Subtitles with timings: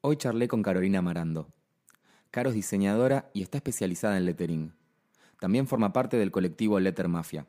[0.00, 1.48] Hoy charlé con Carolina Marando.
[2.30, 4.72] Caro es diseñadora y está especializada en lettering.
[5.40, 7.48] También forma parte del colectivo Letter Mafia.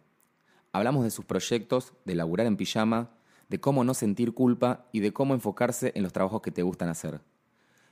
[0.71, 3.11] Hablamos de sus proyectos, de laburar en pijama,
[3.49, 6.89] de cómo no sentir culpa y de cómo enfocarse en los trabajos que te gustan
[6.89, 7.21] hacer.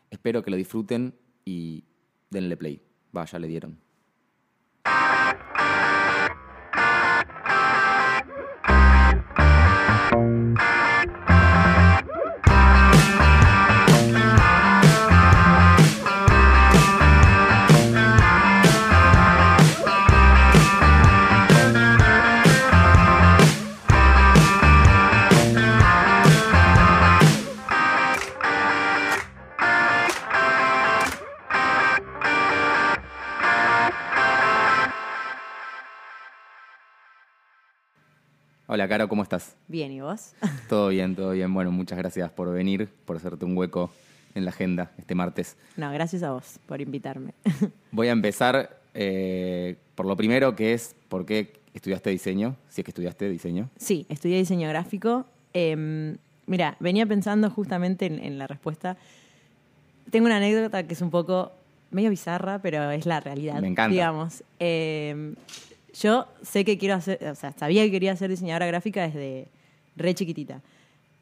[0.09, 1.13] Espero que lo disfruten
[1.45, 1.83] y
[2.31, 2.81] denle play.
[3.11, 3.86] Vaya, le dieron.
[38.77, 39.55] Hola, Caro, ¿cómo estás?
[39.67, 40.33] Bien, ¿y vos?
[40.69, 41.52] Todo bien, todo bien.
[41.52, 43.89] Bueno, muchas gracias por venir, por hacerte un hueco
[44.35, 45.58] en la agenda este martes.
[45.77, 47.33] No, gracias a vos por invitarme.
[47.91, 52.85] Voy a empezar eh, por lo primero, que es por qué estudiaste diseño, si es
[52.85, 53.71] que estudiaste diseño.
[53.77, 55.25] Sí, estudié diseño gráfico.
[55.53, 58.95] Em, mira, venía pensando justamente en, en la respuesta.
[60.11, 61.52] Tengo una anécdota que es un poco
[61.89, 63.59] medio bizarra, pero es la realidad.
[63.59, 63.91] Me encanta.
[63.91, 64.43] Digamos.
[64.59, 65.33] Em,
[65.93, 69.47] yo sé que quiero hacer, o sea, sabía que quería ser diseñadora gráfica desde
[69.95, 70.61] re chiquitita.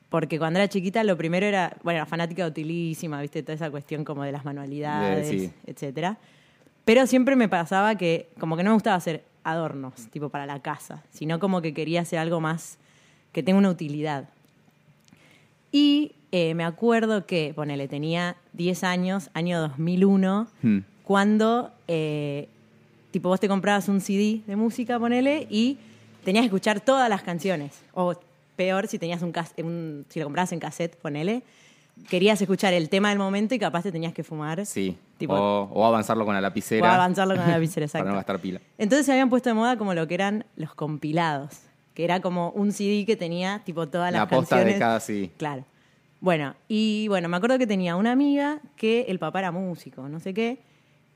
[0.09, 4.03] Porque cuando era chiquita lo primero era, bueno, era fanática utilísima, viste, toda esa cuestión
[4.05, 5.51] como de las manualidades, De- sí.
[5.65, 6.17] etcétera.
[6.85, 10.61] Pero siempre me pasaba que como que no me gustaba hacer adornos, tipo para la
[10.61, 12.77] casa, sino como que quería hacer algo más
[13.31, 14.29] que tenga una utilidad.
[15.71, 20.79] Y eh, me acuerdo que, ponele, tenía 10 años, año 2001, Hmm.
[21.03, 22.47] cuando, eh,
[23.15, 25.77] tipo, vos te comprabas un CD de música, ponele, y
[26.25, 27.71] tenías que escuchar todas las canciones.
[27.93, 28.13] O
[28.57, 29.31] peor, si tenías un,
[29.63, 31.41] un- si lo comprabas en cassette, ponele,
[32.09, 34.65] querías escuchar el tema del momento y capaz te tenías que fumar.
[34.65, 34.97] Sí.
[35.17, 36.85] Tipo- o, o avanzarlo con la lapicera.
[36.85, 38.33] O avanzarlo con la lapicera, Para no exacto.
[38.33, 38.59] gastar pila.
[38.77, 41.53] Entonces se habían puesto de moda como lo que eran los compilados,
[41.93, 44.75] que era como un CD que tenía tipo todas las La posta canciones.
[44.75, 45.31] de cada sí.
[45.37, 45.63] Claro.
[46.19, 50.19] Bueno, y bueno, me acuerdo que tenía una amiga que el papá era músico, no
[50.19, 50.59] sé qué,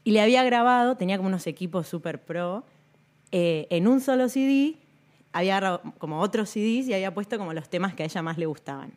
[0.10, 2.64] y le había grabado, tenía como unos equipos super pro,
[3.32, 4.76] eh, en un solo CD,
[5.34, 8.40] había agarrado como otros CDs y había puesto como los temas que a ella más
[8.40, 8.92] le gustaban.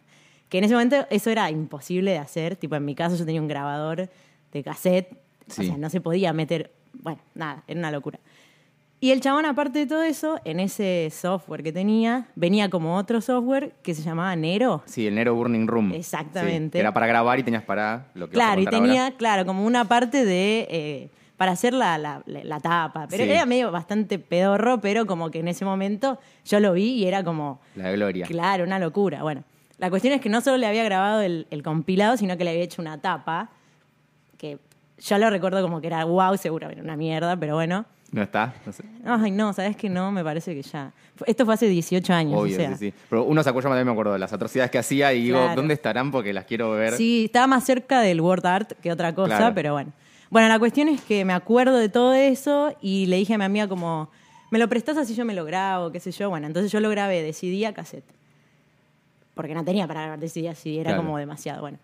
[0.49, 3.43] Que en ese momento eso era imposible de hacer, tipo en mi caso yo tenía
[3.43, 4.09] un grabador
[4.53, 5.19] de cassette,
[5.49, 5.61] Sí.
[5.61, 8.19] o sea, no se podía meter, bueno, nada, era una locura.
[9.05, 13.21] Y el chabón, aparte de todo eso, en ese software que tenía, venía como otro
[13.21, 14.81] software que se llamaba Nero.
[14.87, 15.91] Sí, el Nero Burning Room.
[15.93, 16.79] Exactamente.
[16.79, 19.17] Sí, era para grabar y tenías para lo que Claro, y tenía, ahora.
[19.17, 20.69] claro, como una parte de.
[20.71, 23.09] eh, para hacer la, la- la- la tapa.
[23.11, 23.31] Pero Sí.
[23.33, 27.25] era medio bastante pedorro, pero como que en ese momento yo lo vi y era
[27.25, 27.61] como.
[27.75, 28.25] La Gloria.
[28.27, 29.25] Claro, una locura.
[29.25, 29.43] Bueno,
[29.79, 32.51] la cuestión es que no solo le había grabado el, el compilado, sino que le
[32.51, 33.51] había hecho una tapa.
[34.39, 34.59] Que
[34.99, 37.85] yo lo recuerdo como que era wow, seguro era una mierda, pero bueno.
[38.13, 38.55] ¿No está?
[38.67, 38.85] No sé.
[39.05, 40.13] Ay, no, ¿sabes que no?
[40.13, 40.93] Me parece que ya.
[41.27, 42.39] Esto fue hace 18 años.
[42.41, 42.77] Obvio, o sea.
[42.77, 42.95] sí, sí.
[43.09, 45.39] Pero uno se acuerda, yo también me acuerdo de las atrocidades que hacía y digo,
[45.39, 45.57] Claro.
[45.57, 46.11] ¿dónde estarán?
[46.11, 46.93] Porque las quiero ver.
[46.95, 49.55] Sí, estaba más cerca del word art que otra cosa, Claro.
[49.55, 49.93] pero bueno.
[50.29, 53.45] Bueno, la cuestión es que me acuerdo de todo eso y le dije a mi
[53.45, 54.11] amiga como,
[54.51, 55.91] ¿me lo prestás así yo me lo grabo?
[55.91, 56.29] ¿Qué sé yo?
[56.29, 58.05] Bueno, entonces yo lo grabé de CD a cassette.
[59.35, 61.03] Porque no tenía para grabar de CD a CD, era Claro.
[61.05, 61.79] como demasiado, bueno.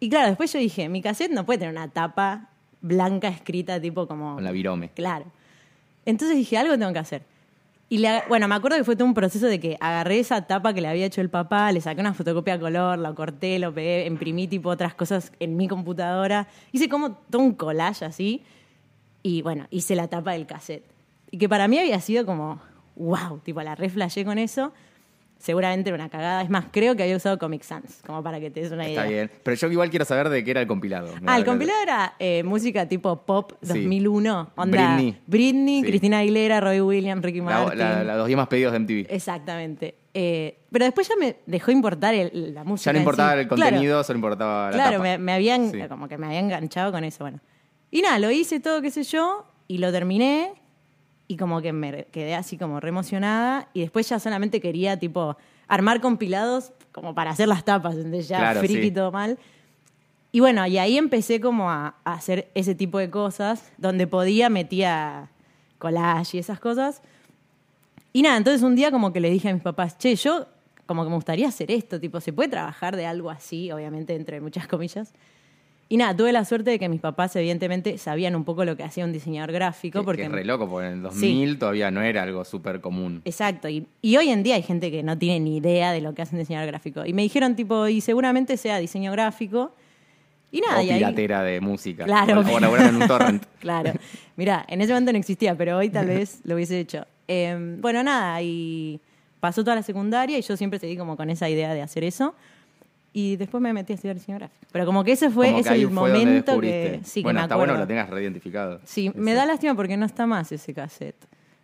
[0.00, 2.50] Y claro, después yo dije, mi cassette no puede tener una tapa
[2.80, 4.34] blanca escrita tipo como...
[4.36, 4.90] Con la virome.
[4.90, 5.24] Claro.
[6.08, 7.22] Entonces dije, algo tengo que hacer.
[7.90, 10.72] Y le, bueno, me acuerdo que fue todo un proceso de que agarré esa tapa
[10.72, 13.74] que le había hecho el papá, le saqué una fotocopia a color, la corté, lo
[13.74, 16.48] pegué, imprimí tipo otras cosas en mi computadora.
[16.72, 18.42] Hice como todo un collage así.
[19.22, 20.84] Y bueno, hice la tapa del cassette.
[21.30, 22.58] Y que para mí había sido como,
[22.96, 24.72] wow, tipo la re flashé con eso.
[25.38, 26.42] Seguramente era una cagada.
[26.42, 29.02] Es más, creo que había usado Comic Sans, como para que te des una idea.
[29.02, 29.30] Está bien.
[29.44, 31.14] Pero yo igual quiero saber de qué era el compilado.
[31.26, 33.68] Ah, el compilado era eh, música tipo pop Sí.
[33.68, 34.50] 2001.
[34.56, 35.16] Onda Britney.
[35.28, 35.86] Britney, Sí.
[35.88, 37.78] Cristina Aguilera, Roy Williams, Ricky La, Martin.
[37.78, 39.06] la- la- los 10 más pedidos de MTV.
[39.14, 39.94] Exactamente.
[40.12, 42.88] Eh, pero después ya me dejó importar el- la música.
[42.90, 43.38] ya no importaba sí.
[43.38, 45.02] el Claro, contenido, solo importaba la Claro, tapa.
[45.04, 45.78] me, me habían, Sí.
[45.88, 47.38] como que me había enganchado con eso, bueno.
[47.92, 50.54] Y nada, lo hice todo, qué sé yo, y lo terminé,
[51.28, 55.36] y como que me quedé así como re emocionada, y después ya solamente quería, tipo,
[55.68, 58.90] armar compilados como para hacer las tapas, entonces ya Claro, friki sí.
[58.90, 59.38] todo mal.
[60.32, 64.48] Y bueno, y ahí empecé como a, a hacer ese tipo de cosas, donde podía
[64.48, 65.30] metía
[65.78, 67.02] collage y esas cosas.
[68.12, 70.46] Y nada, entonces un día como que le dije a mis papás, che, yo
[70.86, 73.70] como que me gustaría hacer esto, tipo, ¿se puede trabajar de algo así?
[73.70, 75.12] Obviamente, entre muchas comillas.
[75.90, 78.82] Y nada, tuve la suerte de que mis papás, evidentemente, sabían un poco lo que
[78.82, 80.00] hacía un diseñador gráfico.
[80.00, 82.80] Que- porque que es re loco, porque en el 2000 todavía no era algo súper
[82.82, 83.22] común.
[83.24, 86.14] Exacto, y, y hoy en día hay gente que no tiene ni idea de lo
[86.14, 87.06] que hace un diseñador gráfico.
[87.06, 89.72] Y me dijeron, tipo, y seguramente sea diseño gráfico.
[90.52, 92.04] Y nada, o y ahí- piratera de música.
[92.04, 92.40] Claro.
[92.40, 93.44] O, laburar en un torrent.
[93.60, 93.92] Claro.
[94.36, 97.06] Mira, en ese momento no existía, pero hoy tal vez lo hubiese hecho.
[97.28, 99.00] Eh, bueno, nada, y
[99.40, 102.34] pasó toda la secundaria y yo siempre seguí como con esa idea de hacer eso.
[103.12, 104.66] Y después me metí a estudiar diseño gráfico.
[104.70, 107.24] Pero como que ese fue Como es que ahí el fue momento que sí que
[107.24, 108.80] bueno, me está bueno que lo tengas reidentificado.
[108.84, 109.18] Sí, Ese.
[109.18, 111.16] me da lástima porque no está más ese cassette.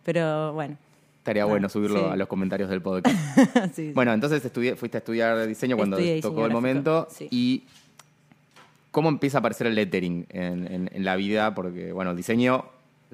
[0.03, 0.77] Pero bueno.
[1.19, 2.05] Estaría bueno subirlo sí.
[2.11, 3.15] a los comentarios del podcast.
[3.75, 3.91] sí.
[3.95, 7.07] Bueno, entonces estudié- fuiste a estudiar diseño cuando Estudié diseño tocó el gráfico, momento.
[7.09, 7.27] sí.
[7.31, 7.63] ¿Y
[8.91, 11.53] cómo empieza a aparecer el lettering en, en- en la vida?
[11.55, 12.65] Porque, bueno, el diseño,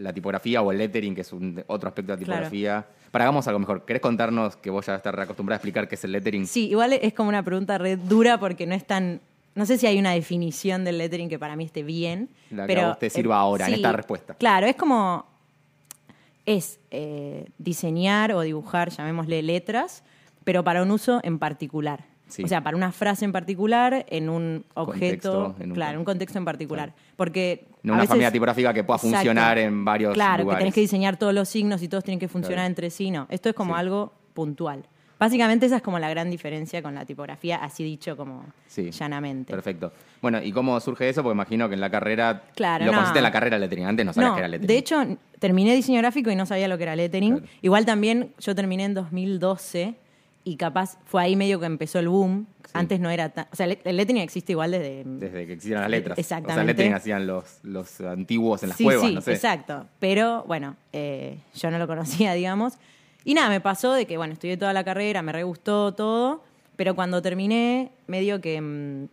[0.02, 2.42] la tipografía o el lettering, que es un, otro aspecto de la Claro.
[2.42, 2.86] tipografía.
[3.12, 3.86] Para hagamos algo mejor.
[3.86, 6.48] ¿Querés contarnos que vos ya estás acostumbrada a explicar qué es el lettering?
[6.48, 9.20] Sí, igual es como una pregunta red dura porque no es tan.
[9.54, 12.30] No sé si hay una definición del lettering que para mí esté bien.
[12.52, 14.34] La que pero, a vos te sirva ahora, en esta respuesta.
[14.36, 15.26] Claro, es como.
[16.46, 20.04] Es eh, diseñar o dibujar, llamémosle letras,
[20.44, 22.11] pero para un uso en particular.
[22.32, 22.44] Sí.
[22.44, 25.32] O sea, para una frase en particular, en un objeto.
[25.34, 26.94] Contexto, en un claro, un contexto en particular.
[27.18, 27.66] Porque.
[27.84, 29.18] No una veces- familia tipográfica que pueda Exacto.
[29.18, 30.58] funcionar en varios Claro, lugares.
[30.58, 32.68] que tenés que diseñar todos los signos y todos tienen que funcionar Claro.
[32.68, 33.12] entre sí.
[33.12, 33.80] No, esto es como Sí.
[33.82, 34.84] algo puntual.
[35.20, 38.90] Básicamente esa es como la gran diferencia con la tipografía, así dicho como Sí.
[38.90, 39.52] llanamente.
[39.54, 39.92] Perfecto.
[40.20, 41.22] Bueno, ¿y cómo surge eso?
[41.22, 42.44] Porque imagino que en la carrera.
[42.56, 42.98] Claro, Lo no.
[42.98, 43.86] conociste en la carrera lettering.
[43.86, 44.68] Antes no sabías No, que era lettering.
[44.68, 47.38] de hecho, terminé diseño gráfico y no sabía lo que era lettering.
[47.38, 47.52] Claro.
[47.62, 49.96] Igual también yo terminé en 2012
[50.44, 52.48] y capaz fue ahí medio que empezó el boom.
[52.66, 52.72] Sí.
[52.74, 53.48] Antes no era tan...
[53.52, 55.04] O sea, el lettering existe igual desde...
[55.06, 56.14] Desde que existieron las letras.
[56.18, 56.62] O sea, Exactamente.
[56.62, 59.34] el lettering hacían los, los antiguos en las sí, cuevas, sí, no sé.
[59.34, 59.86] exacto.
[60.00, 62.74] Pero bueno, eh, yo no lo conocía, digamos.
[63.24, 66.44] Y nada, me pasó de que, bueno, estudié toda la carrera, me re gustó todo,
[66.76, 69.08] pero cuando terminé, medio que mm,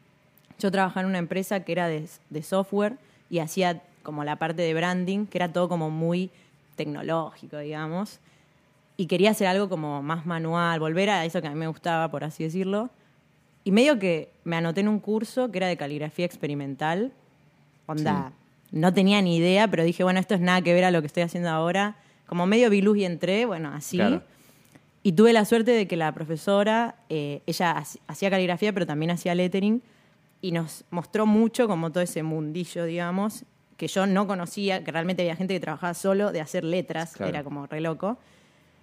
[0.58, 2.96] yo trabajaba en una empresa que era de, de software
[3.28, 6.30] y hacía como la parte de branding, que era todo como muy
[6.76, 8.20] tecnológico, digamos.
[9.00, 12.10] Y quería hacer algo como más manual, volver a eso que a mí me gustaba,
[12.10, 12.90] por así decirlo.
[13.64, 17.12] Y medio que me anoté en un curso que era de caligrafía experimental.
[17.86, 18.32] Onda,
[18.72, 21.06] no tenía ni idea, pero dije, bueno, esto es nada que ver a lo que
[21.06, 21.96] estoy haciendo ahora.
[22.26, 23.98] Como medio vi luz y entré, bueno, así.
[23.98, 24.22] Claro.
[25.04, 29.12] Y tuve la suerte de que la profesora, eh, ella hac- hacía caligrafía, pero también
[29.12, 29.80] hacía lettering,
[30.42, 33.44] y nos mostró mucho como todo ese mundillo, digamos,
[33.76, 37.30] que yo no conocía, que realmente había gente que trabajaba solo de hacer letras, Claro.
[37.30, 38.18] era como re loco.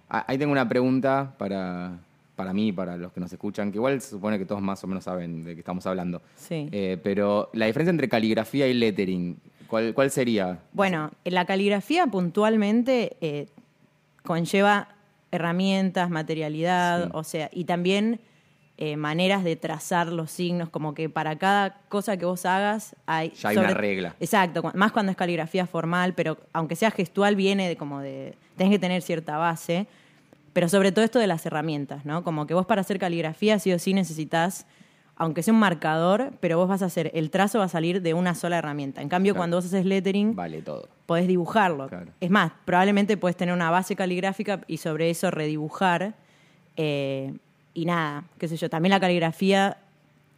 [0.08, 1.98] Ah, Ahí tengo una pregunta para,
[2.36, 4.86] para mí, para los que nos escuchan, que igual se supone que todos más o
[4.86, 6.22] menos saben de qué estamos hablando.
[6.36, 6.68] Sí.
[6.72, 9.36] Eh, pero la diferencia entre caligrafía y lettering,
[9.66, 10.58] ¿cuál, cuál sería?
[10.72, 13.46] Bueno, la caligrafía puntualmente eh,
[14.22, 14.88] conlleva
[15.32, 17.10] herramientas, materialidad, Sí.
[17.12, 18.20] o sea, y también
[18.78, 23.30] eh, maneras de trazar los signos, como que para cada cosa que vos hagas hay...
[23.30, 24.14] Ya hay una regla.
[24.20, 28.34] Exacto, más cuando es caligrafía formal, pero aunque sea gestual viene de como de...
[28.56, 29.86] Tenés que tener cierta base,
[30.52, 32.22] pero sobre todo esto de las herramientas, ¿no?
[32.22, 34.66] Como que vos para hacer caligrafía sí o sí necesitas,
[35.16, 38.12] aunque sea un marcador, pero vos vas a hacer, el trazo va a salir de
[38.12, 39.00] una sola herramienta.
[39.00, 39.40] En cambio, Claro.
[39.40, 40.88] cuando vos haces lettering, Vale todo.
[41.06, 41.88] podés dibujarlo.
[41.88, 42.12] Claro.
[42.20, 46.14] Es más, probablemente puedes tener una base caligráfica y sobre eso redibujar.
[46.76, 47.32] eh,
[47.76, 48.70] y nada, qué sé yo.
[48.70, 49.76] También la caligrafía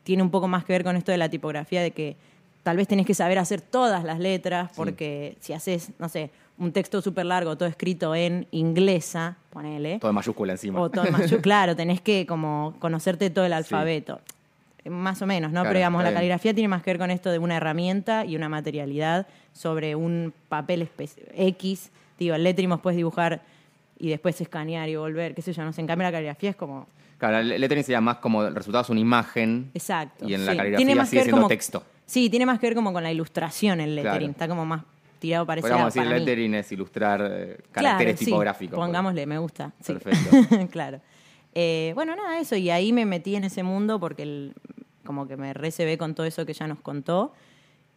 [0.03, 2.17] tiene un poco más que ver con esto de la tipografía, de que
[2.65, 6.73] tal vez tenés que saber hacer todas las letras, porque si haces, no sé, un
[6.73, 10.01] texto súper largo, todo escrito en inglesa, ponele.
[10.01, 10.81] Todo en mayúscula encima.
[10.81, 14.21] O todo en mayu- claro, tenés que como conocerte todo el alfabeto.
[14.85, 15.61] Más o menos, ¿no?
[15.61, 18.35] Claro, Pero digamos, la caligrafía tiene más que ver con esto de una herramienta y
[18.35, 20.89] una materialidad sobre un papel
[21.37, 21.91] X.
[22.19, 23.43] Digo, el vos puedes dibujar
[23.99, 25.81] y después escanear y volver, qué sé yo, no sé.
[25.83, 26.87] En cambio, la caligrafía es como.
[27.19, 29.71] Claro, el lettering sería más como el resultado es una imagen.
[29.75, 30.27] Exacto.
[30.29, 30.57] Y en la sí.
[30.59, 31.83] caligrafía Tiene más que sigue ver siendo como- texto.
[32.07, 34.19] Sí, tiene más que ver como con la ilustración el lettering.
[34.19, 34.31] Claro.
[34.31, 34.85] Está como más
[35.19, 36.25] tirado para ese Podríamos decir para mí.
[36.25, 38.79] lettering es ilustrar eh, Claro, caracteres sí, tipográficos.
[38.79, 39.73] Pongámosle, me gusta.
[39.83, 39.93] sí.
[39.95, 40.69] Perfecto.
[40.71, 41.01] claro.
[41.55, 42.55] Eh, bueno, nada, eso.
[42.57, 44.55] Y ahí me metí en ese mundo porque el-
[45.05, 47.33] como que me recebé con todo eso que ya nos contó.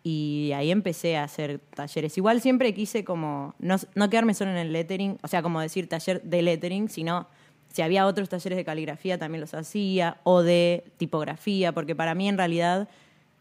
[0.04, 2.18] Y ahí empecé a hacer talleres.
[2.18, 5.88] Igual siempre quise como no, no quedarme solo en el lettering, o sea, como decir
[5.88, 7.28] taller de lettering, sino
[7.72, 12.28] si había otros talleres de caligrafía también los hacía, o de tipografía, porque para mí
[12.28, 12.90] en realidad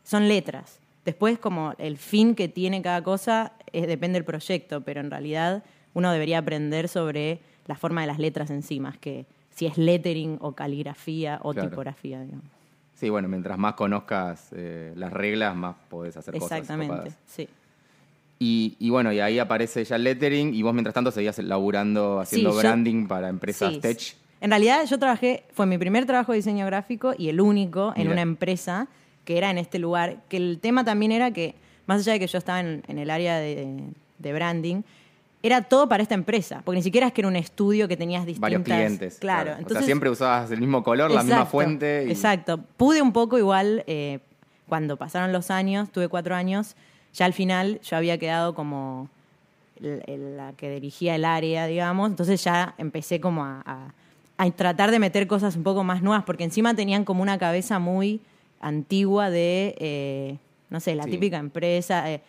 [0.05, 0.79] son letras.
[1.05, 5.63] Después como el fin que tiene cada cosa depende del proyecto, pero en realidad
[5.95, 9.77] uno debería aprender sobre la forma de las letras en sí, más que si es
[9.79, 11.69] lettering o caligrafía o Claro.
[11.71, 12.45] tipografía, digamos.
[12.95, 16.59] Sí, bueno, mientras más conozcas eh, las reglas, más podés hacer cosas.
[16.61, 17.49] Exactamente, sí.
[18.39, 22.21] Y, y bueno, y ahí aparece ya el lettering y vos mientras tanto seguías laburando,
[22.21, 24.17] haciendo Sí, yo- branding para empresas Sí, tech.
[24.41, 28.03] En realidad yo trabajé, fue mi primer trabajo de diseño gráfico y el único en
[28.03, 28.13] Mira.
[28.13, 28.89] una empresa
[29.25, 31.55] que era en este lugar, que el tema también era que,
[31.87, 33.67] más allá de que yo estaba en, en el área de,
[34.19, 34.83] de branding,
[35.43, 38.27] era todo para esta empresa, porque ni siquiera es que era un estudio que tenías
[38.27, 38.41] distintas...
[38.43, 39.19] Varios clientes.
[39.21, 39.85] Claro, o sea, entonces...
[39.87, 42.05] siempre usabas el mismo color, la misma fuente.
[42.07, 42.59] y- Exacto.
[42.77, 44.21] Pude un poco igual eh,
[44.69, 46.77] cuando pasaron los años, tuve cuatro años,
[47.15, 49.09] ya al final yo había quedado como
[49.81, 53.95] la que dirigía el área, digamos, entonces ya empecé como a, a-
[54.43, 57.79] a tratar de meter cosas un poco más nuevas, porque encima tenían como una cabeza
[57.79, 58.21] muy
[58.61, 60.37] antigua de, eh,
[60.71, 61.11] no sé, la Sí.
[61.11, 62.21] típica empresa, eh,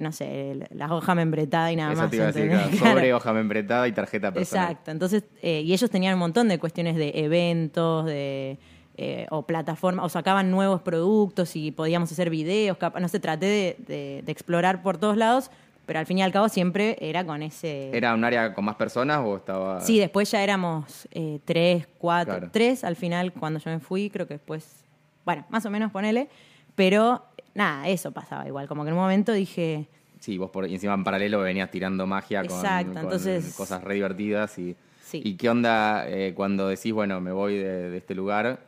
[0.00, 2.10] no sé, la hoja membretada y nada Eso más.
[2.10, 2.66] te iba a decir, ¿entendés?
[2.68, 2.94] claro, Claro.
[2.96, 4.64] sobre hoja membretada y tarjeta personal.
[4.70, 4.90] Exacto.
[4.90, 8.58] Entonces, eh, y ellos tenían un montón de cuestiones de eventos, de
[8.98, 13.76] eh, o plataformas, o sacaban nuevos productos y podíamos hacer videos, no sé, traté de,
[13.86, 15.50] de- de explorar por todos lados,
[15.86, 17.96] pero al fin y al cabo siempre era con ese...
[17.96, 19.80] ¿Era un área con más personas o estaba...?
[19.80, 22.50] Sí, después ya éramos eh, tres, cuatro, Claro.
[22.52, 24.84] tres al final cuando yo me fui, creo que después,
[25.24, 26.28] bueno, más o menos ponele,
[26.74, 27.24] pero
[27.54, 29.88] nada, eso pasaba igual, como que en un momento dije,
[30.20, 33.82] Sí, vos por, y encima en paralelo venías tirando magia con, Exacto, con entonces- cosas
[33.84, 34.58] re divertidas.
[34.58, 35.20] Y, Sí.
[35.24, 38.58] ¿Y qué onda eh, cuando decís, bueno, me voy de, de este lugar?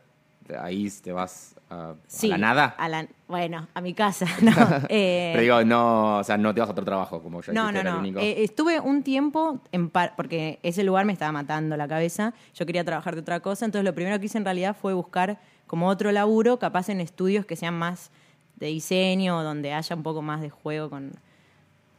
[0.61, 2.65] Ahí te vas a, a sí, la nada.
[2.79, 4.51] a la- bueno, a mi casa, no.
[4.89, 7.71] eh, Pero digo, no, o sea, no te vas a otro trabajo, como ya No,
[7.71, 7.99] no, no.
[7.99, 8.21] único.
[8.21, 12.33] Eh, estuve un tiempo, en par- porque ese lugar me estaba matando la cabeza.
[12.55, 13.65] Yo quería trabajar de otra cosa.
[13.67, 17.45] Entonces, lo primero que hice en realidad fue buscar como otro laburo, capaz en estudios
[17.45, 18.11] que sean más
[18.57, 21.13] de diseño, donde haya un poco más de juego con,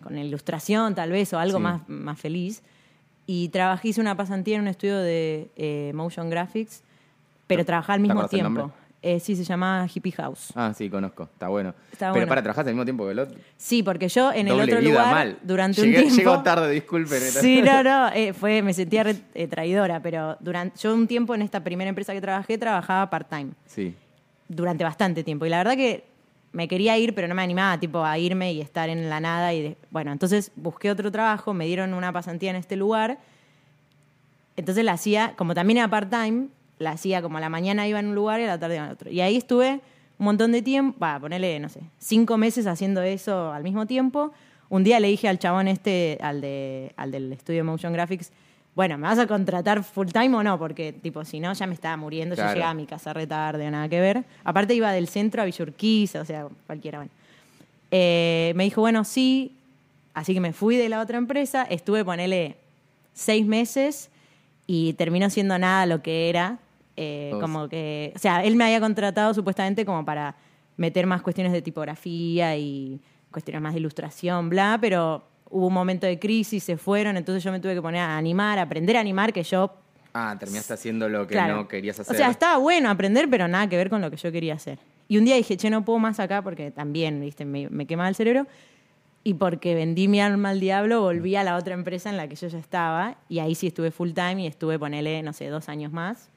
[0.04, 1.64] con ilustración, tal vez, o algo Sí.
[1.64, 2.64] más, más feliz.
[3.28, 6.82] Y trabajé, hice una pasantía en un estudio de eh, motion graphics,
[7.46, 8.72] pero ¿Te- trabajaba al mismo tiempo.
[9.02, 10.52] Eh, sí, se llama Hippie House.
[10.56, 11.70] Ah, sí, conozco, está bueno.
[11.92, 12.28] Está Pero bueno.
[12.28, 13.38] para, ¿trabajaste al mismo tiempo que el otro?
[13.56, 15.38] Sí, porque yo en el otro vida, lugar, mal.
[15.42, 16.32] durante Llegué- un tiempo...
[16.32, 17.22] Llego tarde, disculpen.
[17.22, 21.34] Sí, no, no, eh, fue, me sentía re- eh, traidora, pero durante, yo un tiempo
[21.34, 23.96] en esta primera empresa que trabajé, trabajaba part-time, Sí,
[24.50, 25.46] durante bastante tiempo.
[25.46, 26.04] Y la verdad que
[26.52, 29.54] me quería ir, pero no me animaba tipo a irme y estar en la nada.
[29.54, 33.18] Y de- bueno, entonces busqué otro trabajo, me dieron una pasantía en este lugar.
[34.58, 36.48] Entonces la hacía, como también era part-time,
[36.80, 38.86] la hacía como a la mañana iba en un lugar y a la tarde iba
[38.86, 39.12] en otro.
[39.12, 39.82] Y ahí estuve
[40.18, 44.32] un montón de tiempo, va, ponerle, no sé, cinco meses haciendo eso al mismo tiempo.
[44.70, 48.32] Un día le dije al chabón este, al, de, al del estudio Motion Graphics,
[48.76, 50.58] bueno, ¿me vas a contratar full time o no?
[50.60, 52.52] Porque, tipo, si no, ya me estaba muriendo, Claro.
[52.52, 54.24] yo llegaba a mi casa re tarde, nada que ver.
[54.44, 57.12] Aparte iba del centro a Villurquiza, o sea, cualquiera, bueno.
[57.92, 59.58] Eh, me dijo, bueno, sí,
[60.14, 62.56] así que me fui de la otra empresa, estuve, ponele,
[63.14, 64.10] seis meses
[64.68, 66.60] y terminó siendo nada lo que era.
[67.02, 70.36] Eh, como que, o sea, él me había contratado supuestamente como para
[70.76, 73.00] meter más cuestiones de tipografía y
[73.32, 77.52] cuestiones más de ilustración, bla, pero hubo un momento de crisis, se fueron, entonces yo
[77.52, 79.74] me tuve que poner a animar, a aprender a animar, que yo
[80.14, 81.56] Ah, terminaste haciendo lo que Claro.
[81.56, 82.16] no querías hacer.
[82.16, 84.80] O sea, estaba bueno aprender, pero nada que ver con lo que yo quería hacer.
[85.08, 88.10] Y un día dije, che, no puedo más acá porque también, viste, me, me quemaba
[88.10, 88.48] el cerebro.
[89.24, 92.36] Y porque vendí mi alma al diablo, volví a la otra empresa en la que
[92.36, 93.18] yo ya estaba.
[93.30, 96.30] Y ahí sí estuve full time y estuve, ponele, no sé, dos años más.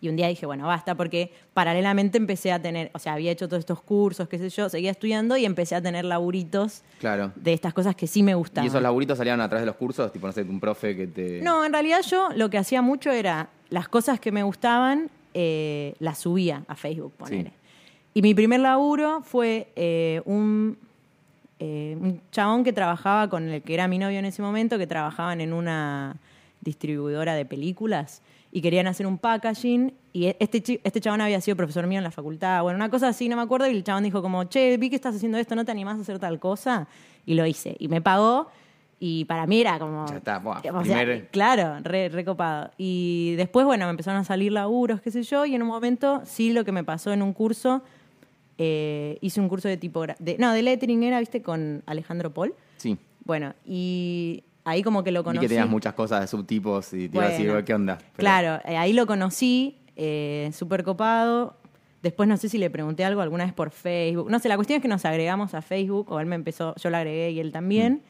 [0.00, 3.48] Y un día dije, bueno, basta, porque paralelamente empecé a tener, o sea, había hecho
[3.48, 7.32] todos estos cursos, qué sé yo, seguía estudiando y empecé a tener laburitos Claro.
[7.34, 8.64] de estas cosas que sí me gustaban.
[8.64, 10.12] ¿Y esos laburitos salían a través de los cursos?
[10.12, 11.40] Tipo, no sé, un profe que te...
[11.42, 15.94] No, en realidad yo lo que hacía mucho era las cosas que me gustaban, eh,
[15.98, 17.48] las subía a Facebook, ponele.
[17.50, 17.54] Sí.
[18.14, 20.78] Y mi primer laburo fue eh, un,
[21.58, 24.86] eh, un chabón que trabajaba con el que era mi novio en ese momento, que
[24.86, 26.16] trabajaban en una
[26.60, 31.56] distribuidora de películas y querían hacer un packaging y e- este, este chabón había sido
[31.56, 34.04] profesor mío en la facultad, bueno, una cosa así, no me acuerdo, y el chabón
[34.04, 36.88] dijo como, che, vi que estás haciendo esto, ¿no te animás a hacer tal cosa?
[37.26, 38.48] Y lo hice, y me pagó,
[38.98, 40.06] y para mí era como...
[40.08, 42.24] Ya está, buah, o sea, primer- claro, re, re.
[42.78, 46.22] Y después, bueno, me empezaron a salir laburos, qué sé yo, y en un momento,
[46.24, 47.82] sí, lo que me pasó en un curso,
[48.56, 52.54] eh, hice un curso de tipografía, no, de lettering era, viste, con Alejandro Paul.
[52.78, 52.96] Sí.
[53.24, 55.40] Bueno, y ahí como que lo conocí.
[55.44, 57.98] que tenías muchas cosas de subtipos y te iba a decir, Bueno, ¿qué onda?
[57.98, 61.56] Pero- Claro, eh, ahí lo conocí, eh, súper copado.
[62.02, 64.30] Después no sé si le pregunté algo alguna vez por Facebook.
[64.30, 66.90] No sé, la cuestión es que nos agregamos a Facebook, o él me empezó, yo
[66.90, 67.94] lo agregué y él también.
[67.94, 68.00] Mm.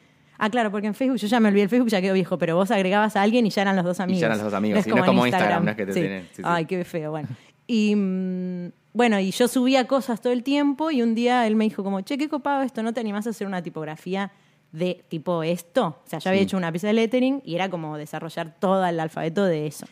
[0.41, 2.55] Ah, claro, porque en Facebook, yo ya me olvidé el Facebook, ya quedó viejo, pero
[2.55, 4.21] vos agregabas a alguien y ya eran los dos amigos.
[4.21, 5.93] ya eran los dos amigos, No sí, no es como Instagram, no es que te
[5.93, 5.99] Sí.
[5.99, 6.41] tienen- sí.
[6.45, 7.27] Ay, qué feo, bueno.
[7.67, 11.65] Y mm, bueno, y yo subía cosas todo el tiempo y un día él me
[11.65, 14.31] dijo como, che, qué copado esto, ¿no te animás a hacer una tipografía
[14.71, 15.97] de tipo esto?
[16.05, 16.43] O sea, yo había Sí.
[16.45, 19.85] hecho una pieza de lettering y era como desarrollar todo el alfabeto de eso.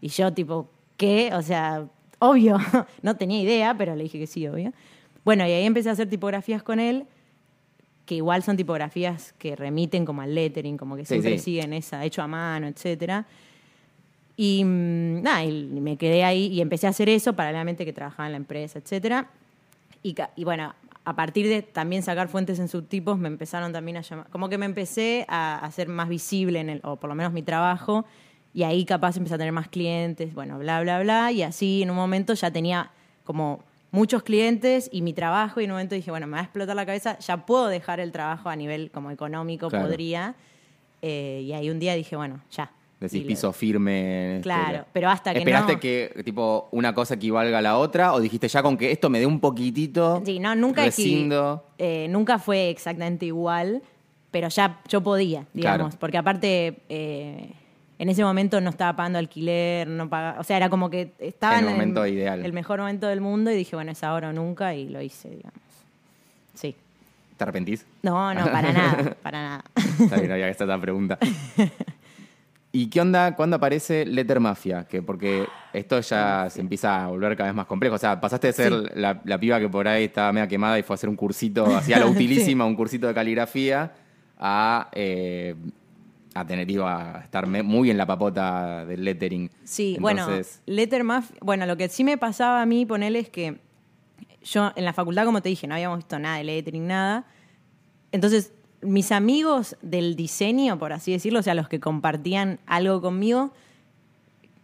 [0.00, 1.30] Y yo tipo, ¿qué?
[1.34, 1.86] O sea,
[2.18, 2.58] obvio,
[3.02, 4.72] no tenía idea, pero le dije que sí, obvio.
[5.24, 7.04] Bueno, y ahí empecé a hacer tipografías con él,
[8.06, 11.44] que igual son tipografías que remiten como al lettering, como que Sí, siempre sí.
[11.44, 13.26] siguen esa, hecho a mano, etcétera.
[14.36, 18.26] Y mm, nada, y me quedé ahí y empecé a hacer eso, paralelamente que trabajaba
[18.26, 19.28] en la empresa, etcétera.
[20.02, 24.02] Y, y bueno, a partir de también sacar fuentes en subtipos, me empezaron también a
[24.02, 27.32] llamar, como que me empecé a hacer más visible en el, o por lo menos
[27.32, 28.04] mi trabajo,
[28.52, 31.90] y ahí capaz empecé a tener más clientes, bueno, bla, bla, bla, y así en
[31.90, 32.90] un momento ya tenía
[33.24, 36.44] como muchos clientes y mi trabajo y en un momento dije, bueno, me va a
[36.44, 39.86] explotar la cabeza, ya puedo dejar el trabajo a nivel como económico, Claro.
[39.86, 40.34] podría.
[41.02, 42.70] Eh, y ahí un día dije, bueno, ya.
[43.00, 44.40] Decís piso firme.
[44.42, 48.20] Claro, pero hasta que ¿Esperaste no- que tipo una cosa equivalga a la otra o
[48.20, 50.22] dijiste ya con que esto me dé un poquitito?
[50.24, 51.64] Sí, no, nunca rescindo?
[51.78, 53.82] eh, nunca fue exactamente igual,
[54.30, 55.96] pero ya yo podía, digamos, Claro.
[55.98, 57.52] porque aparte eh,
[57.98, 61.58] en ese momento no estaba pagando alquiler, no pagaba, o sea, era como que estaba
[61.58, 62.44] En el momento ideal.
[62.44, 65.30] el mejor momento del mundo y dije, bueno, es ahora o nunca y lo hice,
[65.30, 65.58] digamos.
[66.54, 66.76] Sí.
[67.38, 67.86] ¿Te arrepentís?
[68.02, 69.64] No, no, para nada, para nada.
[69.98, 71.18] Está bien, había que hacer pregunta.
[72.72, 74.84] ¿Y qué onda cuando aparece Letter Mafia?
[74.84, 77.96] Que porque esto ya se empieza a volver cada vez más complejo.
[77.96, 78.86] O sea, pasaste de ser Sí.
[78.94, 81.66] la, la piba que por ahí estaba media quemada y fue a hacer un cursito,
[81.76, 83.92] hacía la utilísima, un cursito de caligrafía,
[84.38, 85.56] a, eh,
[86.34, 89.50] a tener, iba a estar muy en la papota del lettering.
[89.64, 93.30] Sí, Entonces, bueno, Letter Mafia, bueno, lo que sí me pasaba a mí, ponele, es
[93.30, 93.58] que
[94.44, 97.26] yo en la facultad, como te dije, no habíamos visto nada de lettering, nada.
[98.12, 103.52] Entonces, mis amigos del diseño, por así decirlo, o sea, los que compartían algo conmigo,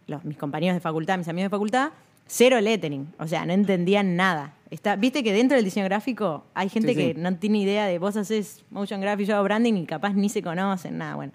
[0.07, 1.89] los, mis compañeros de facultad, mis amigos de facultad,
[2.25, 4.53] cero lettering, o sea, no entendían nada.
[4.69, 7.13] Está, Viste que dentro del diseño gráfico hay gente Sí, sí.
[7.13, 10.29] que no tiene idea de vos haces motion graphic, yo hago branding y capaz ni
[10.29, 11.31] se conocen, nada, bueno.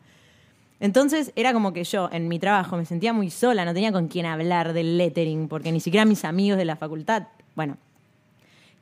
[0.81, 4.09] Entonces era como que yo en mi trabajo me sentía muy sola, no tenía con
[4.09, 7.77] quién hablar del lettering, porque ni siquiera mis amigos de la facultad, bueno.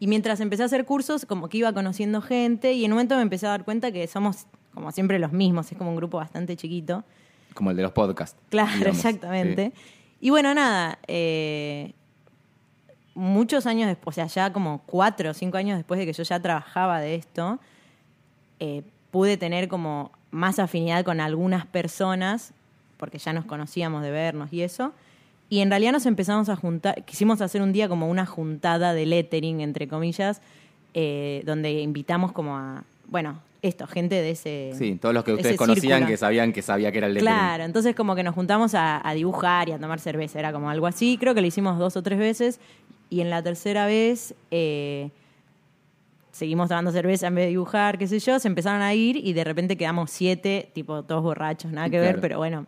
[0.00, 3.16] Y mientras empecé a hacer cursos, como que iba conociendo gente y en un momento
[3.16, 6.18] me empecé a dar cuenta que somos como siempre los mismos, es como un grupo
[6.18, 7.04] bastante chiquito.
[7.54, 8.40] como el de los podcasts.
[8.48, 8.96] Claro, digamos.
[8.96, 9.72] exactamente.
[10.20, 11.92] Y bueno, nada, eh,
[13.14, 16.22] muchos años después, o sea, ya como cuatro o cinco años después de que yo
[16.22, 17.58] ya trabajaba de esto,
[18.58, 22.54] eh, pude tener como más afinidad con algunas personas,
[22.96, 24.92] porque ya nos conocíamos de vernos y eso.
[25.50, 29.04] Y en realidad nos empezamos a juntar, quisimos hacer un día como una juntada de
[29.04, 30.40] lettering, entre comillas,
[30.94, 34.72] eh, donde invitamos como a, bueno, esto, gente de ese...
[34.78, 36.06] Sí, todos los que ustedes conocían círculo.
[36.06, 37.36] que sabían que sabía que era el lettering.
[37.36, 40.70] Claro, entonces como que nos juntamos a, a dibujar y a tomar cerveza, era como
[40.70, 41.18] algo así.
[41.18, 42.60] Creo que lo hicimos dos o tres veces
[43.10, 45.10] y en la tercera vez eh,
[46.30, 49.32] seguimos tomando cerveza en vez de dibujar, qué sé yo, se empezaron a ir y
[49.32, 52.66] de repente quedamos siete, tipo todos borrachos, nada que ver, pero bueno.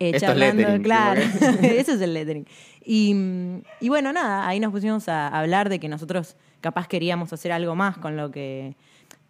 [0.00, 1.20] Eh, Esto es charlando, lettering, claro,
[1.60, 2.46] que- eso es el lettering.
[2.84, 7.32] Y, mm, y bueno, nada, ahí nos pusimos a hablar de que nosotros capaz queríamos
[7.32, 8.74] hacer algo más con lo que...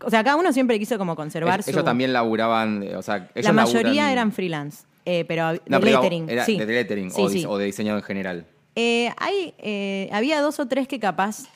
[0.04, 1.72] O sea, cada uno siempre quiso como conservar Es- su...
[1.72, 5.60] Ellos también laburaban, eh, o sea, ellos La mayoría laburan- eran freelance, eh, pero de
[5.66, 6.28] No, lettering.
[6.30, 6.56] era sí.
[6.58, 7.38] de lettering Sí, o, sí.
[7.42, 8.46] dis- o de diseño en general.
[8.76, 11.46] Eh, hay, eh, había dos o tres que capaz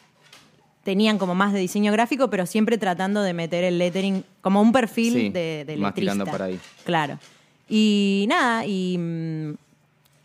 [0.82, 4.72] tenían como más de diseño gráfico, pero siempre tratando de meter el lettering como un
[4.72, 6.58] perfil de, de más tirando por ahí.
[6.84, 7.18] Claro.
[7.74, 9.54] Y nada, y mm,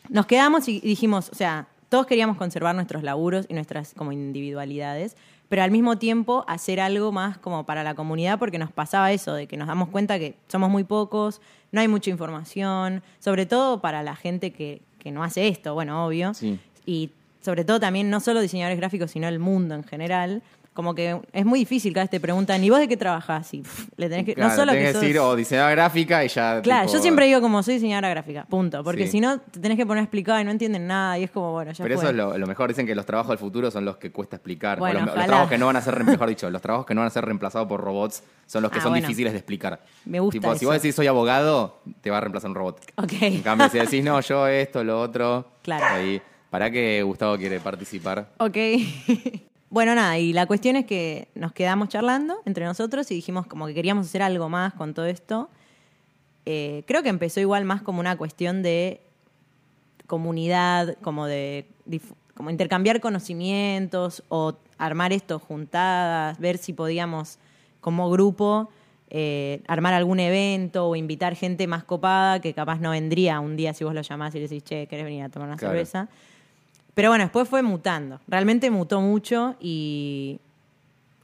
[0.10, 5.15] nos quedamos y dijimos, o sea, todos queríamos conservar nuestros laburos y nuestras como individualidades,
[5.47, 9.33] pero al mismo tiempo hacer algo más como para la comunidad porque nos pasaba eso,
[9.33, 11.39] de que nos damos cuenta que somos muy pocos,
[11.71, 16.05] no hay mucha información, sobre todo para la gente que, que no hace esto, bueno,
[16.05, 16.33] obvio.
[16.33, 16.60] Sí.
[16.86, 20.43] Y sobre todo también no solo diseñadores gráficos, sino el mundo en general.
[20.77, 23.51] Como que es muy difícil cada vez te preguntan, ¿y vos de qué trabajás?
[23.55, 25.71] Y pff, le tenés que, Claro, no solo tenés que que sos- decir o diseñadora
[25.71, 26.61] gráfica y ya.
[26.61, 28.83] Claro, tipo, yo siempre digo como soy diseñadora gráfica, punto.
[28.83, 29.13] Porque Sí.
[29.13, 31.51] si no, te tenés que poner a explicar y no entienden nada y es como,
[31.53, 32.03] bueno, ya Pero fue.
[32.03, 32.69] eso es lo, lo mejor.
[32.69, 34.79] Dicen que los trabajos del futuro son los que cuesta explicar.
[34.79, 37.07] O los, trabajos que no van a ser, mejor dicho, los trabajos que no van
[37.07, 39.07] a ser reemplazados por robots son los que Ah, son bueno.
[39.07, 39.79] difíciles de explicar.
[40.05, 42.81] Me gusta Tipo, si vos decís soy abogado, te va a reemplazar un robot.
[42.97, 43.13] Ok.
[43.21, 45.53] En cambio, si decís no, yo esto, lo otro.
[45.63, 45.85] Claro.
[45.89, 46.21] Ahí.
[46.51, 48.29] ¿Para que Gustavo quiere participar?
[48.37, 48.55] Ok.
[49.69, 53.67] bueno, nada, y la cuestión es que nos quedamos charlando entre nosotros y dijimos como
[53.67, 55.49] que queríamos hacer algo más con todo esto.
[56.45, 59.01] Eh, creo que empezó igual más como una cuestión de
[60.06, 61.65] comunidad, como de
[62.34, 67.39] como intercambiar conocimientos o armar esto juntadas, ver si podíamos
[67.82, 68.69] como grupo
[69.10, 73.73] eh, armar algún evento o invitar gente más copada que capaz no vendría un día
[73.73, 75.73] si vos lo llamás y le decís, che, ¿querés venir a tomar una Claro.
[75.73, 76.10] cerveza?
[76.97, 78.19] Pero bueno, después fue mutando.
[78.27, 80.39] Realmente mutó mucho y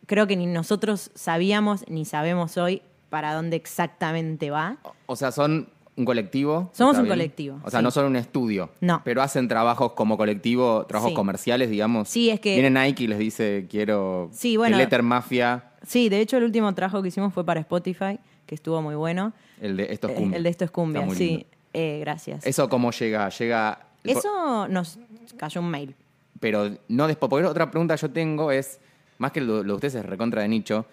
[0.05, 4.77] creo que ni nosotros sabíamos ni sabemos hoy para dónde exactamente va.
[5.07, 6.69] O sea, son un colectivo.
[6.73, 7.17] Somos ¿está un bien?
[7.17, 7.83] colectivo, O sea, sí.
[7.83, 8.69] no son un estudio.
[8.81, 9.01] No.
[9.03, 11.15] Pero hacen trabajos como colectivo, trabajos Sí.
[11.15, 12.07] comerciales, digamos.
[12.07, 14.77] Sí, es que- Viene Nike y les dice, quiero Sí, bueno.
[14.77, 18.79] Letter Mafia, Sí, de hecho el último trabajo que hicimos fue para Spotify, que estuvo
[18.83, 19.33] muy bueno.
[19.59, 20.37] el de esto es Eh, cumbia.
[20.37, 21.47] El de esto es cumbia, sí.
[21.73, 22.45] Eh, gracias.
[22.45, 23.27] ¿Eso cómo llega?
[23.29, 23.79] Llega...
[24.03, 24.99] Eso nos
[25.37, 25.95] cayó un mail.
[26.39, 27.29] Pero no después.
[27.29, 28.79] Porque otra pregunta yo tengo es,
[29.17, 30.85] más que lo, lo de ustedes es recontra de nicho,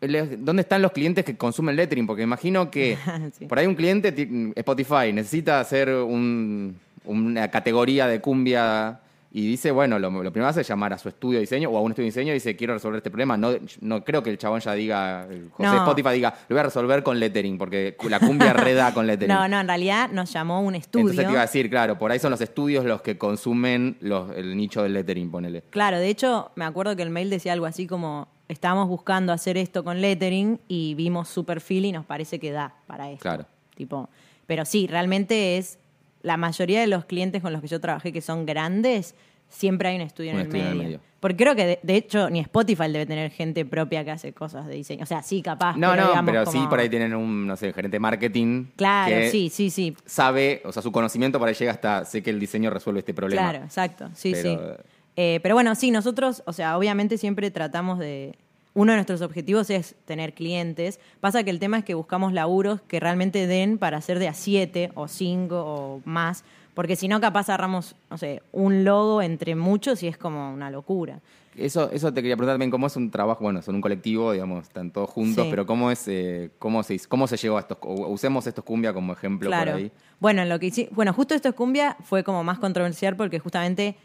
[0.00, 2.06] ¿dónde están los clientes que consumen lettering?
[2.06, 2.96] Porque imagino que
[3.38, 3.46] Sí.
[3.46, 9.00] por ahí un cliente, ti- Spotify, necesita hacer un- una categoría de cumbia
[9.34, 11.78] Y dice, bueno, lo, lo primero hace es llamar a su estudio de diseño o
[11.78, 13.38] a un estudio de diseño y dice, quiero resolver este problema.
[13.38, 15.76] No, no creo que el chabón ya diga, José No.
[15.78, 19.34] Spotify diga, lo voy a resolver con lettering, porque la cumbia reda con lettering.
[19.34, 21.06] No, no, en realidad nos llamó un estudio.
[21.06, 24.36] Entonces te iba a decir, claro, por ahí son los estudios los que consumen los,
[24.36, 25.62] el nicho del lettering, ponele.
[25.70, 29.56] Claro, de hecho, me acuerdo que el mail decía algo así como, estábamos buscando hacer
[29.56, 33.22] esto con lettering y vimos su perfil y nos parece que da para esto.
[33.22, 33.46] Claro.
[33.74, 34.10] Tipo,
[34.46, 35.78] pero sí, realmente es,
[36.22, 39.14] la mayoría de los clientes con los que yo trabajé que son grandes,
[39.48, 41.00] siempre hay un estudio, Un en, el estudio en el medio.
[41.20, 44.66] Porque creo que, de, de hecho, ni Spotify debe tener gente propia que hace cosas
[44.66, 45.04] de diseño.
[45.04, 45.76] O sea, sí, capaz.
[45.76, 48.66] No, pero no, digamos pero sí por ahí tienen un, no sé, gerente de marketing.
[48.74, 49.96] Claro, que sí, sí, sí.
[50.04, 53.14] Sabe, o sea, su conocimiento por ahí llega hasta, sé que el diseño resuelve este
[53.14, 53.50] problema.
[53.50, 54.10] Claro, exacto.
[54.14, 54.82] Sí, Pero, sí.
[55.14, 58.36] Eh, pero bueno, sí, nosotros, o sea, obviamente siempre tratamos de.
[58.74, 60.98] Uno de nuestros objetivos es tener clientes.
[61.20, 64.34] Pasa que el tema es que buscamos laburos que realmente den para hacer de a
[64.34, 66.42] siete o cinco o más.
[66.74, 70.70] Porque si no, capaz agarramos, no sé, un logo entre muchos y es como una
[70.70, 71.20] locura.
[71.54, 73.44] Eso, eso te quería preguntar también, ¿cómo es un trabajo?
[73.44, 75.50] Bueno, son un colectivo, digamos, están todos juntos, Sí.
[75.50, 79.12] pero ¿cómo es, eh, cómo se, cómo se llegó a estos, usemos estos cumbia como
[79.12, 79.72] ejemplo Claro.
[79.72, 79.92] por ahí?
[80.18, 83.38] Bueno, en lo que hici- bueno, justo esto es cumbia fue como más controversial porque
[83.38, 83.96] justamente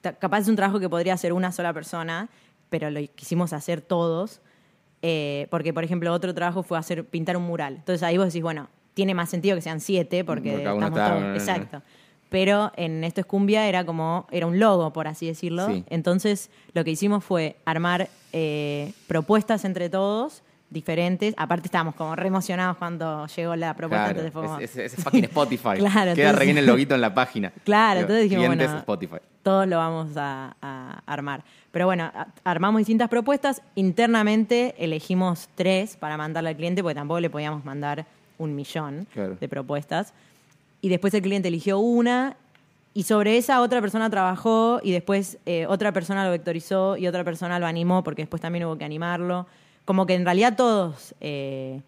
[0.00, 2.28] ta- capaz es un trabajo que podría hacer una sola persona,
[2.70, 4.40] pero lo quisimos hacer todos.
[5.02, 7.74] eh, porque, por ejemplo, otro trabajo fue hacer pintar un mural.
[7.76, 11.36] Entonces ahí vos decís, bueno, tiene más sentido que sean siete porque, estamos está- todos.
[11.36, 11.82] Exacto.
[12.28, 15.68] Pero en esto es cumbia era como, era un logo, por así decirlo.
[15.68, 15.84] Sí.
[15.90, 21.34] Entonces lo que hicimos fue armar eh, propuestas entre todos diferentes.
[21.36, 24.12] Aparte estábamos como re emocionados cuando llegó la propuesta.
[24.12, 25.76] Claro, entonces fue como- es, es- es fucking Spotify.
[25.78, 27.52] Claro, Queda re bien el loguito en la página.
[27.64, 29.16] Claro, Digo, entonces dijimos, bueno, Spotify.
[29.42, 31.42] todos lo vamos a, a armar.
[31.70, 32.10] Pero bueno,
[32.44, 33.62] armamos distintas propuestas.
[33.74, 38.06] Internamente elegimos tres para mandarle al cliente, porque tampoco le podíamos mandar
[38.38, 39.36] un millón Claro.
[39.40, 40.12] de propuestas.
[40.80, 42.36] Y después el cliente eligió una
[42.92, 47.24] y sobre esa otra persona trabajó y después eh, otra persona lo vectorizó y otra
[47.24, 49.46] persona lo animó porque después también hubo que animarlo.
[49.86, 51.80] Como que en realidad todos eh,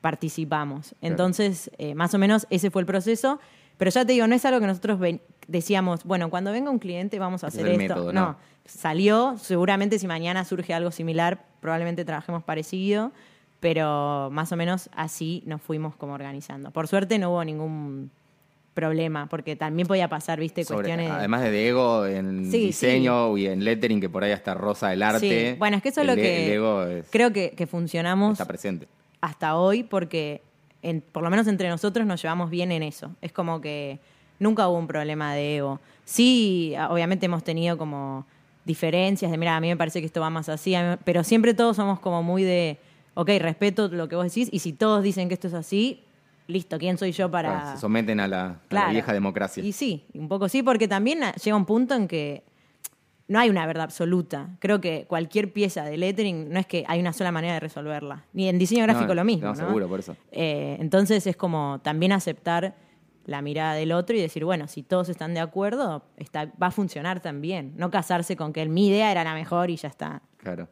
[0.00, 0.94] participamos.
[1.00, 3.40] Entonces, eh, más o menos ese fue el proceso.
[3.76, 6.78] Pero ya te digo, no es algo que nosotros ven- decíamos, bueno, cuando venga un
[6.78, 7.78] cliente vamos a hacer es esto.
[7.82, 8.20] método, no.
[8.20, 8.36] ¿no?
[8.64, 13.12] salió, seguramente si mañana surge algo similar, probablemente trabajemos parecido,
[13.60, 16.70] pero más o menos así nos fuimos como organizando.
[16.70, 18.10] Por suerte no hubo ningún
[18.76, 21.08] problema, porque también podía pasar, viste, Sobre- cuestiones...
[21.08, 24.92] de- además de Diego, en Sí, diseño y en lettering, que por ahí hasta rosa
[24.92, 25.50] el arte.
[25.52, 25.56] Sí.
[25.58, 26.54] Bueno, es que eso es lo que
[26.98, 28.86] es- creo que, que funcionamos está presente.
[29.20, 30.42] hasta hoy porque
[30.82, 33.10] en- por lo menos entre nosotros nos llevamos bien en eso.
[33.20, 33.98] Es como que
[34.38, 35.80] nunca hubo un problema de ego.
[36.04, 38.26] Sí, obviamente hemos tenido como
[38.64, 41.76] diferencias de, mira, a mí me parece que esto va más así, pero siempre todos
[41.76, 42.78] somos como muy de,
[43.14, 46.02] ok, respeto lo que vos decís y si todos dicen que esto es así,
[46.46, 47.50] listo, ¿quién soy yo para...?
[47.60, 48.92] Claro, se someten a la, a la Claro.
[48.92, 49.62] vieja democracia.
[49.64, 52.44] Y sí, un poco sí, porque también llega un punto en que
[53.28, 54.50] no hay una verdad absoluta.
[54.60, 58.24] Creo que cualquier pieza de lettering no es que hay una sola manera de resolverla.
[58.32, 59.48] Ni en diseño gráfico No, lo mismo.
[59.48, 59.66] no, ¿no?
[59.66, 60.16] seguro, por eso.
[60.30, 62.76] Eh, entonces es como también aceptar
[63.24, 66.70] la mirada del otro y decir, bueno, si todos están de acuerdo, está, va a
[66.70, 67.72] funcionar también.
[67.76, 70.22] No casarse con que mi idea era la mejor y ya está.
[70.36, 70.68] Claro.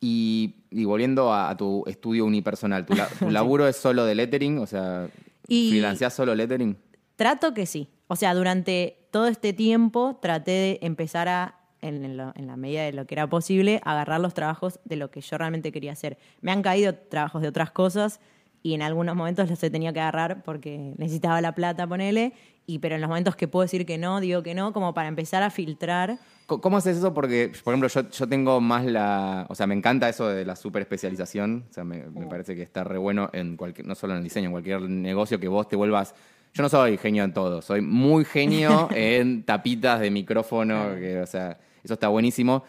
[0.00, 4.14] Y, y volviendo a, a tu estudio unipersonal, ¿tu, la- tu laburo es solo de
[4.14, 4.58] lettering?
[4.58, 5.08] O sea,
[5.48, 6.76] Y- ¿freelanceás solo lettering?
[7.16, 7.88] Trato que sí.
[8.06, 12.56] O sea, durante todo este tiempo traté de empezar a, en, en lo- en la
[12.56, 15.92] medida de lo que era posible, agarrar los trabajos de lo que yo realmente quería
[15.92, 16.16] hacer.
[16.40, 18.20] Me han caído trabajos de otras cosas
[18.62, 22.32] y en algunos momentos los he tenido que agarrar porque necesitaba la plata, ponele,
[22.68, 25.08] y, pero en los momentos que puedo decir que no, digo que no, como para
[25.08, 26.18] empezar a filtrar.
[26.46, 27.14] ¿Cómo haces eso?
[27.14, 29.46] Porque, por ejemplo, yo, yo tengo más la...
[29.48, 31.64] O sea, me encanta eso de la super especialización.
[31.70, 34.24] O sea, me, me parece que está re bueno en cualquier, no solo en el
[34.24, 36.14] diseño, en cualquier negocio que vos te vuelvas...
[36.54, 41.26] Yo no soy genio en todo, soy muy genio en tapitas de micrófono, que, o
[41.26, 42.64] sea, eso está buenísimo.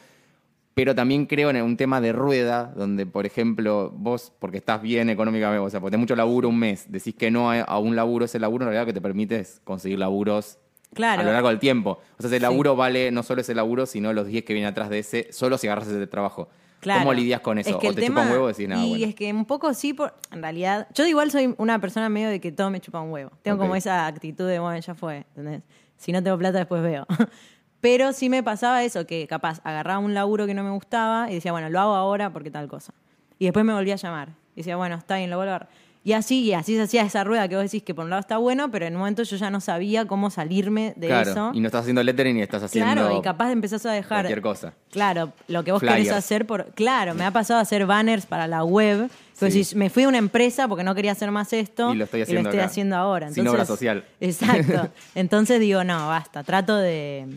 [0.74, 5.10] Pero también creo en un tema de rueda, donde, por ejemplo, vos, porque estás bien
[5.10, 8.26] económicamente, o sea, porque tenés mucho laburo un mes, decís que no a, un laburo,
[8.26, 10.58] ese laburo en realidad que te permite conseguir laburos
[10.94, 11.22] Claro.
[11.22, 12.00] a lo largo del tiempo.
[12.18, 14.90] O sea, ese laburo vale no solo ese laburo, sino los 10 que vienen atrás
[14.90, 16.50] de ese, solo si agarras ese trabajo.
[16.80, 17.02] Claro.
[17.02, 17.72] ¿Cómo lidias con eso?
[17.72, 19.06] Es que ¿O te tema- chupa un huevo decís nada, Y bueno?
[19.06, 20.88] es que un poco sí, por, en realidad.
[20.96, 23.32] Yo igual soy una persona medio de que todo me chupa un huevo.
[23.42, 25.26] Tengo como esa actitud de, bueno, ya fue.
[25.36, 25.62] ¿entendés?
[25.98, 27.06] Si no tengo plata, después veo.
[27.82, 31.36] Pero sí me pasaba eso, que capaz agarraba un laburo que no me gustaba y
[31.36, 32.94] decía, bueno, lo hago ahora porque tal cosa.
[33.38, 34.30] Y después me volvía a llamar.
[34.56, 35.70] Y decía, bueno, está bien, lo vuelvo a agarrar.
[36.02, 38.22] Y así, y así se hacía esa rueda que vos decís que por un lado
[38.22, 41.52] está bueno, pero en un momento yo ya no sabía cómo salirme de claro, eso.
[41.54, 44.22] y no estás haciendo lettering ni estás haciendo Claro, y capaz empezás a dejar.
[44.22, 44.74] cualquier cosa.
[44.92, 45.98] Claro, lo que vos Flyers.
[46.08, 46.68] querés hacer por.
[46.74, 49.10] Claro, me ha pasado a hacer banners para la web.
[49.10, 49.60] Que vos Sí.
[49.60, 51.94] decís, me fui a una empresa porque no quería hacer más esto.
[51.94, 53.32] Y lo estoy haciendo estoy acá, haciendo ahora.
[53.32, 54.06] sin obra social.
[54.22, 54.90] Exacto.
[55.16, 56.44] Entonces digo, no, basta.
[56.44, 57.28] Trato de.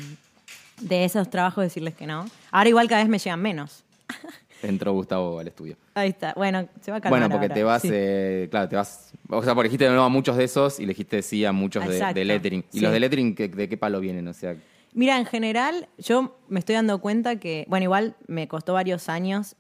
[0.89, 2.27] De esos trabajos decirles que no.
[2.51, 3.85] Ahora igual cada vez me llegan menos.
[4.63, 5.77] Entró Gustavo al estudio.
[5.95, 6.35] Ahí está.
[6.37, 7.55] Bueno, se va a calmar Bueno, porque ahora.
[7.55, 7.89] te vas, Sí.
[7.91, 9.13] eh, claro, te vas.
[9.29, 11.87] O sea, porque dijiste no a muchos de esos y le dijiste sí a muchos
[11.89, 12.65] de, de lettering.
[12.73, 12.81] ¿Y sí.
[12.81, 14.29] los de lettering ¿qué- de qué palo vienen?
[14.29, 14.55] O sea,
[14.95, 19.57] Mira, en general, yo me estoy dando cuenta que, bueno, igual me costó varios años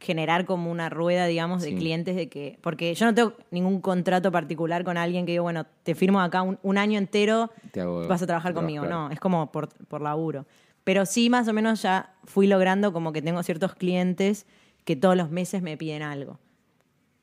[0.00, 1.74] generar como una rueda, digamos, de Sí.
[1.76, 5.66] clientes de que, porque yo no tengo ningún contrato particular con alguien que digo, bueno,
[5.82, 8.84] te firmo acá un, un año entero, Te hago- vas a trabajar conmigo.
[8.84, 9.08] claro.
[9.08, 10.46] No, es como por, por laburo.
[10.84, 14.46] Pero sí, más o menos ya fui logrando como que tengo ciertos clientes
[14.84, 16.38] que todos los meses me piden algo.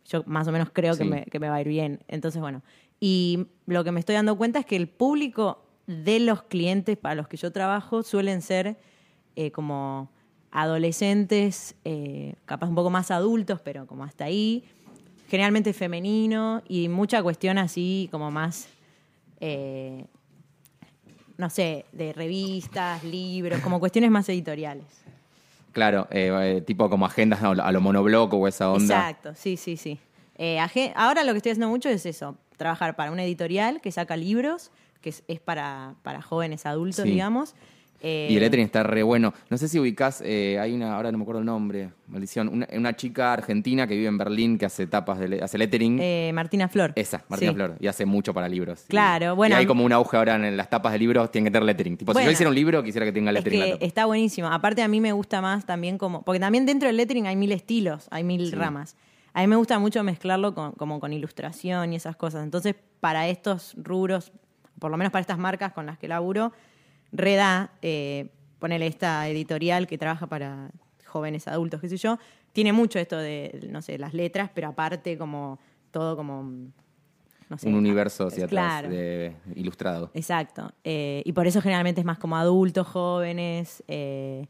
[0.06, 2.00] Yo más o menos creo que, me, que me va a ir bien.
[2.08, 2.62] Entonces, bueno.
[3.00, 7.16] Y lo que me estoy dando cuenta es que el público de los clientes para
[7.16, 8.78] los que yo trabajo suelen ser
[9.36, 10.10] eh, como
[10.62, 14.64] adolescentes, eh, capaz un poco más adultos, pero como hasta ahí.
[15.30, 18.68] Generalmente femenino y mucha cuestión así como más,
[19.40, 20.06] eh,
[21.38, 24.86] no sé, de revistas, libros, como cuestiones más editoriales.
[25.74, 28.96] claro, eh, tipo como agendas a lo, monobloco o esa onda.
[29.10, 30.00] Exacto, sí, sí, sí.
[30.96, 34.72] Ahora lo que estoy haciendo mucho es eso, trabajar para una editorial que saca libros,
[35.02, 37.12] que es, es para, para jóvenes adultos, Sí.
[37.12, 37.54] digamos.
[38.02, 39.34] Eh, Y el lettering está re bueno.
[39.50, 42.68] No sé si ubicás, eh, hay una, ahora no me acuerdo el nombre, maldición, una,
[42.74, 45.98] una chica argentina que vive en Berlín que hace tapas de hace lettering.
[46.00, 46.94] eh, Martina Flor.
[46.96, 47.56] Esa, Martina Sí.
[47.56, 48.84] Flor, y hace mucho para libros.
[48.86, 51.46] Y- Claro, bueno, Y hay como un auge ahora en las tapas de libros, tienen
[51.46, 51.98] que tener lettering.
[51.98, 54.48] Tipo, si yo hiciera un libro, quisiera que tenga Es lettering en que está buenísimo.
[54.48, 56.22] Aparte a mí me gusta más también como...
[56.22, 58.56] Porque también dentro del lettering hay mil estilos, hay mil Sí.
[58.56, 58.96] ramas.
[59.34, 62.44] A mí me gusta mucho mezclarlo con, como con ilustración y esas cosas.
[62.44, 64.32] Entonces, para estos rubros,
[64.80, 66.54] por lo menos para estas marcas con las que laburo,
[67.12, 70.70] Reda, eh, ponele esta editorial que trabaja para
[71.06, 72.18] jóvenes adultos, qué sé yo,
[72.54, 75.60] tiene mucho esto de, no sé, las letras, pero aparte como
[75.92, 76.44] todo como...
[77.50, 78.90] No sé, un universo hacia atrás claro.
[78.90, 80.12] de- ilustrado.
[80.14, 80.70] Exacto.
[80.84, 84.48] Eh, y por eso generalmente es más como adultos, jóvenes, eh,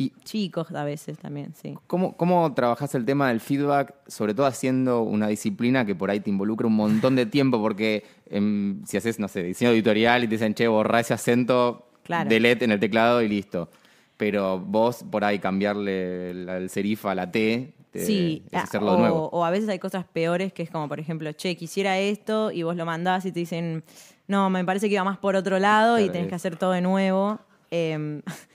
[0.00, 1.76] ¿Y chicos a veces también, sí.
[1.86, 6.20] cómo, cómo trabajás el tema del feedback, sobre todo haciendo una disciplina que por ahí
[6.20, 7.60] te involucra un montón de tiempo?
[7.60, 11.86] Porque em, si haces, no sé, diseño editorial y te dicen, che, borra ese acento,
[12.02, 12.30] Claro.
[12.30, 13.68] delete en el teclado y listo.
[14.16, 18.62] Pero vos por ahí cambiarle el, el serif a la T, te- sí, es ah,
[18.62, 19.28] hacerlo o, de nuevo.
[19.30, 22.62] o a veces hay cosas peores que es como, por ejemplo, che, quisiera esto y
[22.62, 23.84] vos lo mandás y te dicen,
[24.28, 26.56] no, me parece que iba más por otro lado y Claro, tenés es- que hacer
[26.56, 27.38] todo de nuevo.
[27.70, 28.22] Eh,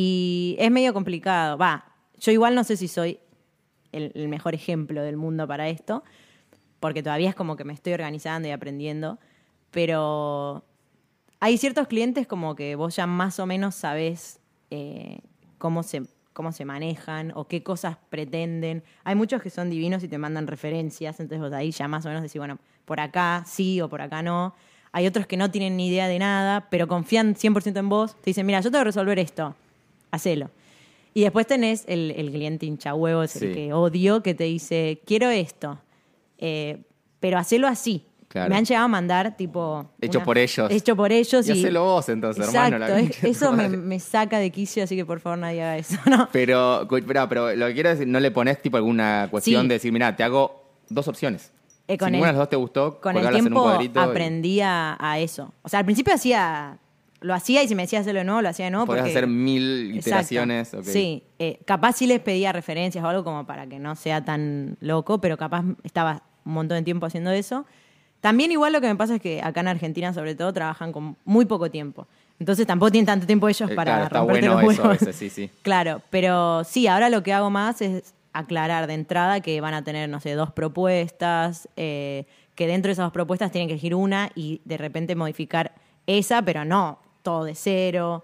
[0.00, 1.58] y es medio complicado.
[1.58, 1.84] Va,
[2.20, 3.18] yo igual no sé si soy
[3.90, 6.04] el, mejor ejemplo del mundo para esto,
[6.78, 9.18] porque todavía es como que me estoy organizando y aprendiendo,
[9.72, 10.62] pero
[11.40, 14.38] hay ciertos clientes como que vos ya más o menos sabés
[14.70, 15.18] eh,
[15.58, 18.84] cómo, se, cómo se manejan o qué cosas pretenden.
[19.02, 22.08] Hay muchos que son divinos y te mandan referencias, entonces vos ahí ya más o
[22.08, 24.54] menos decís, bueno, por acá sí o por acá no.
[24.92, 28.14] Hay otros que no tienen ni idea de nada, pero confían 100% en vos.
[28.14, 29.56] Te dicen, mira, yo te voy a resolver esto,
[30.10, 30.50] hacelo.
[31.14, 33.54] Y después tenés el, el cliente hincha huevos, el Sí.
[33.54, 35.78] que odio, que te dice, quiero esto,
[36.38, 36.82] eh,
[37.20, 38.04] pero hacelo así.
[38.28, 38.50] Claro.
[38.50, 39.90] Me han llegado a mandar, tipo...
[40.02, 40.70] Hecho por ellos.
[40.70, 41.48] Hecho por ellos.
[41.48, 43.76] Y hacelo vos entonces, hermano, la Exacto, es- concha de tu eso me, madre.
[43.78, 46.28] me saca de quicio, así que por favor nadie haga eso, ¿no?
[46.30, 49.68] Pero, cu- pero lo que quiero decir, ¿no le pones tipo alguna cuestión Sí.
[49.68, 51.52] de decir, mira, te hago dos opciones?
[51.88, 53.48] Eh, con si el- ninguna de las dos te gustó, Con el colgalas en un
[53.52, 55.54] tiempo cuadrito y aprendí a, a eso.
[55.62, 56.78] O sea, al principio hacía...
[57.20, 58.86] Lo hacía y si me decía hacerlo de nuevo, lo hacía de nuevo.
[58.86, 60.70] Podés porque- hacer mil iteraciones.
[60.84, 64.76] Sí, eh, capaz sí les pedía referencias o algo como para que no sea tan
[64.80, 67.66] loco, pero capaz estaba un montón de tiempo haciendo eso.
[68.20, 71.16] También igual lo que me pasa es que acá en Argentina sobre todo trabajan con
[71.24, 72.06] muy poco tiempo.
[72.40, 75.28] Entonces tampoco tienen tanto tiempo ellos Eh, para claro, está romperte bueno los eso sí,
[75.30, 75.50] sí.
[75.62, 79.82] Claro, pero sí, ahora lo que hago más es aclarar de entrada que van a
[79.82, 83.94] tener, no sé, dos propuestas, eh, que dentro de esas dos propuestas tienen que elegir
[83.94, 85.72] una y de repente modificar
[86.06, 88.22] esa, pero no todo de cero.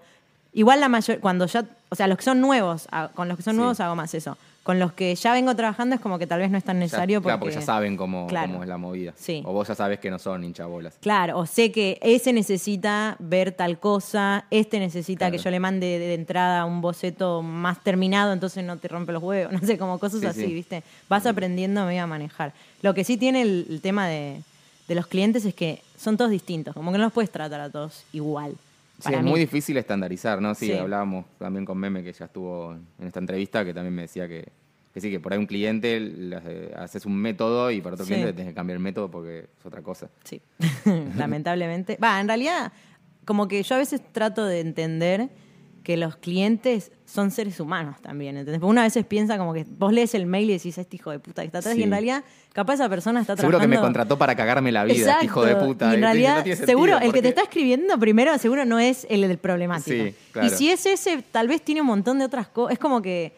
[0.53, 3.43] Igual la mayor, cuando ya, o sea, los que son nuevos, ah, con los que
[3.43, 3.57] son Sí.
[3.57, 4.37] nuevos hago más eso.
[4.63, 6.79] Con los que ya vengo trabajando es como que tal vez no es tan Ya-
[6.79, 8.53] necesario claro, porque, porque ya saben cómo, Claro.
[8.53, 9.13] cómo es la movida.
[9.15, 9.43] Sí.
[9.45, 10.95] O vos ya sabes que no son hinchabolas.
[11.01, 15.37] Claro, o sé que ese necesita ver tal cosa, este necesita Claro.
[15.37, 19.11] que yo le mande de, de entrada un boceto más terminado, entonces no te rompe
[19.11, 20.53] los huevos, no sé, como cosas Sí, así, sí.
[20.53, 20.83] ¿viste?
[21.09, 22.53] Vas aprendiendo medio a manejar.
[22.81, 24.41] Lo que sí tiene el, el tema de,
[24.87, 27.69] de los clientes es que son todos distintos, como que no los puedes tratar a
[27.69, 28.55] todos igual.
[28.99, 29.29] Sí, es mí.
[29.29, 30.55] muy difícil estandarizar, ¿no?
[30.55, 30.73] Sí, Sí.
[30.73, 34.47] hablábamos también con Meme, que ya estuvo en esta entrevista, que también me decía que,
[34.93, 38.05] que sí, que por ahí un cliente le hace- haces un método y para otro
[38.05, 38.13] Sí.
[38.13, 40.09] cliente tenés que cambiar el método porque es otra cosa.
[40.23, 40.41] Sí,
[41.17, 41.97] lamentablemente.
[42.01, 42.71] Va, en realidad,
[43.25, 45.29] como que yo a veces trato de entender
[45.85, 48.59] que los clientes son seres humanos también, ¿entendés?
[48.59, 51.19] Porque una veces piensa como que vos lees el mail y decís, este hijo de
[51.19, 51.79] puta que está atrás, Sí.
[51.79, 54.83] y en realidad, capaz esa persona está Seguro que me trabajando- contrató para cagarme la
[54.83, 55.13] vida, Exacto.
[55.13, 55.91] este hijo de puta.
[55.91, 59.37] Y en realidad, seguro, el que te está escribiendo primero, seguro no es el del
[59.37, 60.05] problemático.
[60.05, 60.47] Sí, claro.
[60.47, 62.73] Y si es ese, tal vez tiene un montón de otras cosas.
[62.73, 63.33] Es como que,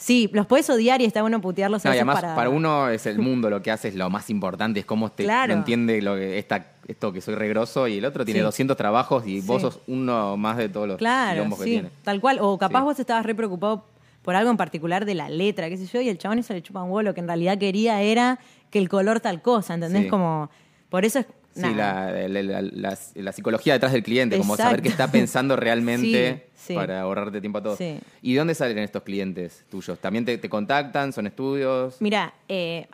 [0.00, 1.84] sí, los puedes odiar y está bueno putearlos.
[1.84, 2.48] No, y además, para...
[2.48, 5.52] uno es el mundo lo que hace es lo más importante, es cómo te Claro.
[5.52, 8.44] entiende lo que, esta, esto que soy regroso y el otro tiene Sí.
[8.44, 9.68] 200 trabajos y vos Sí.
[9.68, 11.90] sos uno más de todos los Claro, quilombos que sí, tiene.
[12.02, 12.38] tal cual.
[12.40, 12.84] O capaz Sí.
[12.84, 13.84] vos estabas re preocupado
[14.22, 16.62] por algo en particular de la letra, qué sé yo, y el chabón eso le
[16.62, 17.02] chupa un huevo.
[17.02, 18.38] Lo que en realidad quería era
[18.70, 20.02] que el color tal cosa, ¿entendés?
[20.04, 20.08] Sí.
[20.08, 20.50] Como,
[20.88, 21.26] por eso es...
[21.54, 25.56] Sí, la, la- la- la- la psicología detrás del cliente, como saber qué está pensando
[25.56, 26.74] realmente Sí, sí.
[26.74, 27.78] para ahorrarte tiempo a todos.
[27.78, 27.98] Sí.
[28.22, 29.98] ¿Y de dónde salen estos clientes tuyos?
[29.98, 31.12] ¿También te, te contactan?
[31.12, 31.96] ¿Son estudios?
[32.00, 32.86] Mira, eh,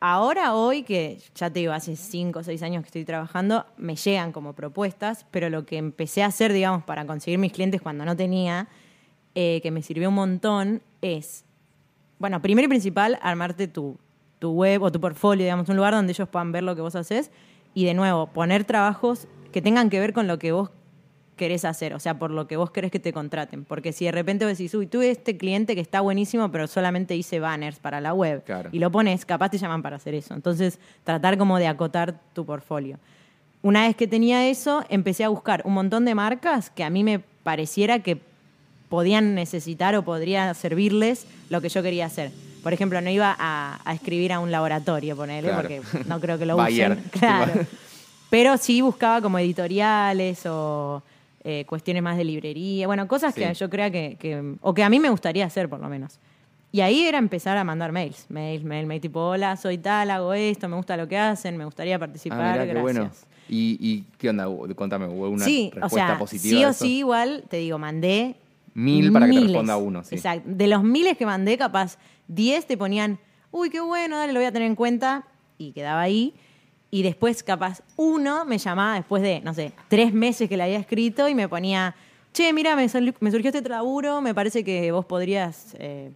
[0.00, 3.94] ahora, hoy, que ya te digo, hace cinco o seis años que estoy trabajando, me
[3.96, 8.04] llegan como propuestas, pero lo que empecé a hacer, digamos, para conseguir mis clientes cuando
[8.04, 8.66] no tenía,
[9.36, 11.44] eh, que me sirvió un montón, es,
[12.18, 13.96] bueno, primero y principal, armarte tu,
[14.40, 16.96] tu web o tu portfolio, digamos, un lugar donde ellos puedan ver lo que vos
[16.96, 17.30] haces
[17.74, 20.70] y, de nuevo, poner trabajos que tengan que ver con lo que vos
[21.36, 23.64] querés hacer, o sea, por lo que vos querés que te contraten.
[23.64, 27.16] Porque si de repente vos decís, uy, tuve este cliente que está buenísimo, pero solamente
[27.16, 28.68] hice banners para la web, Claro.
[28.72, 30.34] y lo pones, capaz te llaman para hacer eso.
[30.34, 32.98] Entonces, tratar como de acotar tu portfolio.
[33.62, 37.04] Una vez que tenía eso, empecé a buscar un montón de marcas que a mí
[37.04, 38.20] me pareciera que
[38.90, 42.32] podían necesitar o podría servirles lo que yo quería hacer.
[42.62, 45.62] Por ejemplo, no iba a, a escribir a un laboratorio, ponele, Claro.
[45.62, 47.02] porque no creo que lo usen.
[47.10, 47.52] Claro.
[48.28, 51.02] Pero sí buscaba como editoriales o
[51.42, 54.90] eh, cuestiones más de librería, bueno, cosas que yo crea que, que- o que a
[54.90, 56.18] mí me gustaría hacer por lo menos.
[56.72, 60.32] Y ahí era empezar a mandar mails, mails, mail, mail, tipo, hola, soy tal, hago
[60.34, 62.82] esto, me gusta lo que hacen, me gustaría participar, Ah, mirá, qué gracias.
[62.94, 63.10] bueno.
[63.48, 64.46] ¿Y, y qué onda?
[64.76, 66.58] Contame, ¿hubo una sí, o respuesta sea, positiva?
[66.60, 68.36] sí o sí igual, te digo, mandé
[68.74, 70.14] Mil para que te responda uno, sí.
[70.14, 70.48] Exacto.
[70.48, 71.98] De los miles que mandé, capaz
[72.30, 73.18] 10 te ponían,
[73.50, 75.26] uy, qué bueno, dale, lo voy a tener en cuenta,
[75.58, 76.34] y quedaba ahí.
[76.92, 80.78] Y después, capaz, uno me llamaba después de, no sé, tres meses que le había
[80.78, 81.94] escrito y me ponía,
[82.32, 86.12] che, mira, me, surgió este laburo, me parece que vos podrías eh,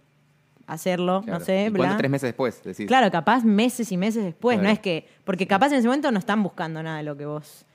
[0.67, 1.39] hacerlo, Claro.
[1.39, 1.77] no sé, ¿Y bla.
[1.79, 1.97] cuánto?
[1.97, 2.63] ¿Tres meses después?
[2.63, 2.87] Decís?
[2.87, 6.19] Claro, capaz meses y meses después, no es que, porque capaz en ese momento no
[6.19, 7.65] están buscando nada de lo que vos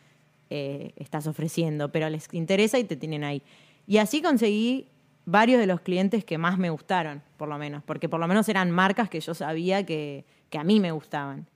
[0.50, 3.42] eh, estás ofreciendo, pero les interesa y te tienen ahí.
[3.86, 4.88] Y así conseguí
[5.30, 8.48] varios de los clientes que más me gustaron, por lo menos, porque por lo menos
[8.48, 11.46] eran marcas que yo sabía que, que a mí me gustaban.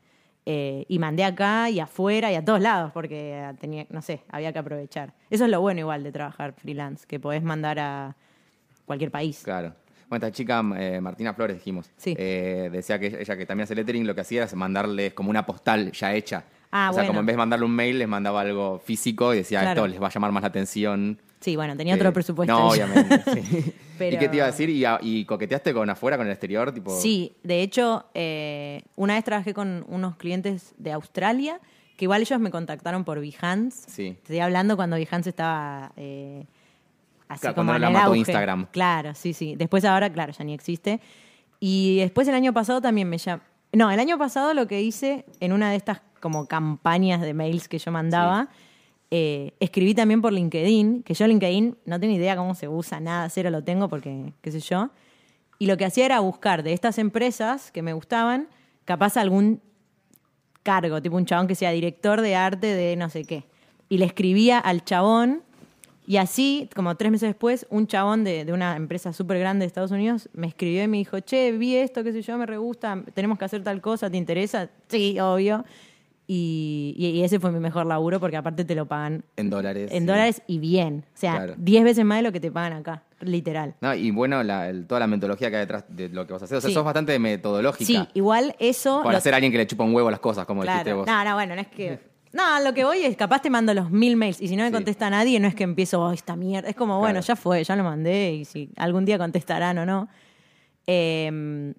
[0.46, 4.52] Eh, y mandé acá y afuera y a todos lados, porque tenía, no sé, había
[4.52, 5.14] que aprovechar.
[5.30, 8.14] Eso es lo bueno igual de trabajar freelance, que podés mandar a
[8.84, 9.40] cualquier país.
[9.42, 9.74] Claro.
[10.08, 12.14] Bueno, esta chica, eh, Martina Flores, dijimos, Sí.
[12.18, 15.46] eh, decía que ella que también hace lettering, lo que hacía era mandarles como una
[15.46, 16.44] postal ya hecha.
[16.76, 17.08] Ah, o sea, bueno.
[17.08, 19.82] como en vez de mandarle un mail, les mandaba algo físico y decía, Claro.
[19.82, 21.20] esto les va a llamar más la atención.
[21.40, 22.52] Sí, bueno, tenía que- otro presupuesto.
[22.52, 23.22] No, obviamente.
[23.32, 23.74] sí.
[23.96, 24.68] Pero- ¿Y qué te iba a decir?
[24.70, 26.72] ¿Y, coqueteaste con afuera, con el exterior?
[26.72, 31.60] Tipo, Sí, de hecho, eh, una vez trabajé con unos clientes de Australia,
[31.96, 33.88] que igual ellos me contactaron por Behance.
[33.88, 34.06] Sí.
[34.20, 36.44] Estoy hablando cuando Behance estaba eh,
[37.28, 38.18] así Claro, como cuando en la el mató auge.
[38.18, 38.66] Instagram.
[38.72, 39.54] Claro, sí, sí.
[39.56, 41.00] Después ahora, claro, ya ni existe.
[41.60, 43.42] Y después el año pasado también me llamó...
[43.72, 47.68] No, el año pasado lo que hice en una de estas como campañas de mails
[47.68, 48.48] que yo mandaba,
[49.10, 53.28] eh, escribí también por LinkedIn, que yo LinkedIn no tengo idea cómo se usa, nada,
[53.28, 54.88] cero lo tengo porque, qué sé yo.
[55.58, 58.48] Y lo que hacía era buscar de estas empresas que me gustaban,
[58.86, 59.60] capaz algún
[60.62, 63.44] cargo, tipo un chabón que sea director de arte de no sé qué.
[63.90, 65.42] Y le escribía al chabón,
[66.06, 69.66] y así, como tres meses después, un chabón de, de una empresa súper grande de
[69.66, 72.56] Estados Unidos me escribió y me dijo, che, vi esto, qué sé yo, me re
[72.56, 74.70] gusta, tenemos que hacer tal cosa, ¿te interesa?
[74.88, 75.66] Sí, obvio.
[76.26, 79.90] Y, ese fue mi mejor laburo porque aparte te lo pagan En dólares.
[79.92, 80.06] en sí.
[80.06, 81.04] dólares y bien.
[81.14, 81.54] O sea, Claro.
[81.58, 83.74] 10 veces más de lo que te pagan acá, literal.
[83.82, 86.42] No, y bueno, la- el- toda la metodología que hay detrás de lo que vos
[86.42, 86.56] haces.
[86.56, 86.74] O sea, Sí.
[86.74, 87.84] sos bastante metodológica.
[87.86, 89.02] Sí, igual eso...
[89.04, 90.98] Para ser alguien que le chupa un huevo las cosas, como dijiste Claro.
[90.98, 91.06] vos.
[91.06, 91.98] No, no, bueno, no es que.
[92.32, 94.70] No, lo que voy es, capaz te mando los mil mails y si no me
[94.70, 94.74] Sí.
[94.74, 96.68] contesta nadie, no es que empiezo, oh, esta mierda.
[96.70, 97.26] Es como, bueno, Claro.
[97.26, 100.08] ya fue, ya lo mandé y si algún día contestarán o no.
[100.86, 101.74] Eh,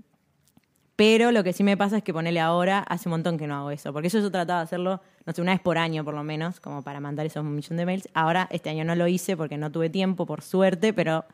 [0.96, 3.56] pero lo que sí me pasa es que ponerle ahora, hace un montón que no
[3.56, 3.92] hago eso.
[3.92, 6.60] Porque eso yo trataba de hacerlo, no sé, una vez por año por lo menos,
[6.60, 8.08] como para mandar esos millón de mails.
[8.14, 11.26] Ahora, este año no lo hice porque no tuve tiempo, por suerte, pero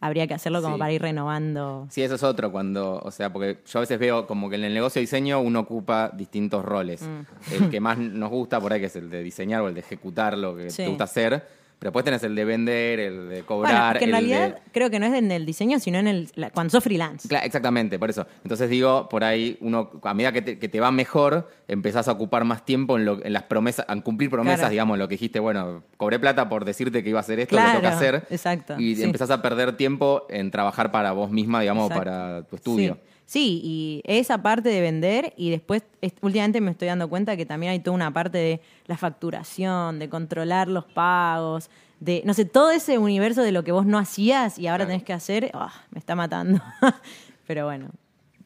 [0.00, 0.80] habría que hacerlo como Sí.
[0.80, 1.86] para ir renovando.
[1.90, 4.64] Sí, eso es otro, cuando, o sea, porque yo a veces veo como que en
[4.64, 7.00] el negocio de diseño uno ocupa distintos roles.
[7.02, 7.54] Mm.
[7.54, 9.80] El que más nos gusta por ahí, que es el de diseñar o el de
[9.80, 10.82] ejecutar lo que Sí.
[10.82, 11.48] te gusta hacer,
[11.78, 14.58] Pero después tenés el de vender, el de Bueno, cobrar, que en el de- realidad
[14.72, 17.28] creo que no es en el diseño, sino en el la- cuando sos freelance.
[17.28, 18.26] Cla- Exactamente, por eso.
[18.44, 22.12] Entonces digo, por ahí uno, a medida que te, que te va mejor, empezás a
[22.12, 24.70] ocupar más tiempo en, lo- en las promesas, en cumplir promesas, Claro.
[24.70, 27.60] digamos, lo que dijiste, bueno, cobré plata por decirte que iba a hacer esto, lo
[27.62, 28.26] tengo que Claro, hacer.
[28.30, 29.02] exacto, Y sí.
[29.02, 32.04] empezás a perder tiempo en trabajar para vos misma, digamos, Exacto.
[32.04, 32.94] para tu estudio.
[32.94, 33.15] Sí.
[33.28, 37.44] Sí, y esa parte de vender y después es- últimamente me estoy dando cuenta que
[37.44, 41.68] también hay toda una parte de la facturación, de controlar los pagos,
[41.98, 44.90] de, no sé, todo ese universo de lo que vos no hacías y ahora Claro.
[44.90, 46.62] tenés que hacer, ah, me está matando.
[47.46, 47.88] Pero bueno,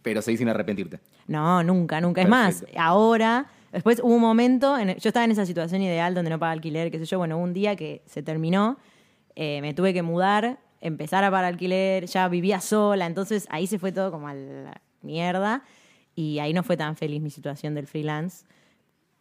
[0.03, 0.99] Pero seguís sin arrepentirte.
[1.27, 2.23] no, nunca, nunca.
[2.23, 6.31] Es más, ahora, después hubo un momento, en yo estaba en esa situación ideal donde
[6.31, 8.79] no paga alquiler, qué sé yo, bueno, hubo un día que se terminó,
[9.37, 13.79] eh, me tuve que mudar, empezar a pagar alquiler, ya vivía sola, entonces ahí se
[13.79, 15.63] fue todo como a la mierda
[16.15, 18.45] y ahí no fue tan feliz mi situación del freelance.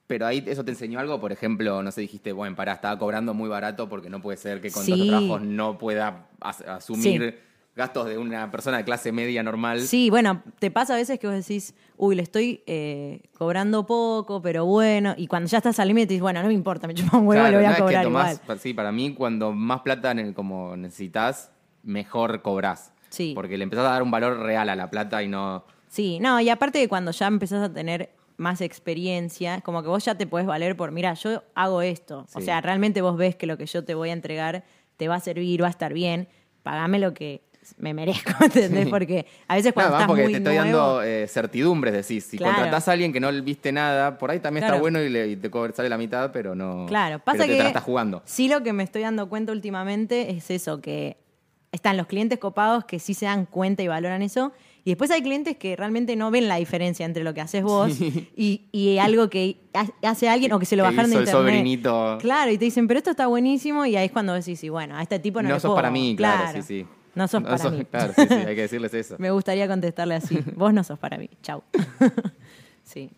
[0.07, 3.33] Pero ahí eso te enseñó algo, por ejemplo, no sé, dijiste, bueno, pará, estaba cobrando
[3.35, 4.91] muy barato porque no puede ser que con Sí.
[4.91, 7.48] tantos trabajos no pueda as- asumir Sí.
[7.75, 9.81] Gastos de una persona de clase media normal.
[9.81, 14.41] Sí, bueno, te pasa a veces que vos decís, uy, le estoy eh, cobrando poco,
[14.41, 17.17] pero bueno, y cuando ya estás al límite dices, bueno, no me importa, me chupa
[17.17, 18.59] un huevo, Claro, le voy a es que cobrar tomás- igual.
[18.59, 21.51] Sí, para mí, cuando más plata como necesitas,
[21.83, 22.91] mejor cobrás.
[23.09, 23.31] Sí.
[23.33, 25.63] Porque le empezás a dar un valor real a la plata y no.
[25.87, 30.03] Sí, no, y aparte de cuando ya empezás a tener más experiencia, como que vos
[30.05, 32.25] ya te podés valer por, mira, yo hago esto.
[32.33, 34.63] O sea, realmente vos ves que lo que yo te voy a entregar
[34.97, 36.27] te va a servir, va a estar bien,
[36.61, 37.41] pagame lo que
[37.77, 38.87] me merezco, ¿entendés?
[38.87, 42.23] Porque a veces cuando más estás porque muy te estoy nuevo, dando eh, certidumbres, decís.
[42.25, 42.55] Si Claro.
[42.55, 45.35] contratás a alguien que no viste nada, por ahí también está bueno y, le, y
[45.35, 46.85] te sale la mitad, pero no.
[46.87, 48.21] Claro, pasa pero te, que estás jugando.
[48.25, 51.17] sí lo que me estoy dando cuenta últimamente es eso, que
[51.71, 54.51] están los clientes copados que sí se dan cuenta y valoran eso,
[54.83, 57.91] y después hay clientes que realmente no ven la diferencia entre lo que haces vos
[58.35, 61.21] y, y algo que ha- hace alguien o que se lo Que bajaron de hizo
[61.21, 61.53] el internet.
[61.53, 62.17] sobrinito.
[62.21, 64.95] Claro, y te dicen, pero esto está buenísimo, y ahí es cuando decís, sí, bueno,
[64.97, 66.87] a este tipo no, No le sos puedo- para mí, claro, sí, sí.
[67.15, 67.85] No sos para mí.
[67.91, 69.15] Claro, sí, sí, hay que decirles eso.
[69.19, 71.63] Me gustaría contestarle así, vos no sos para mí, chau.
[72.83, 73.09] sí.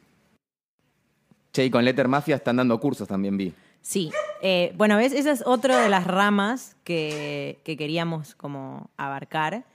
[1.53, 3.53] Che, y con Letter Mafia están dando cursos también, vi.
[3.81, 4.11] Sí,
[4.41, 9.65] eh, bueno, ves, esa es otra de las ramas que, que queríamos como abarcar,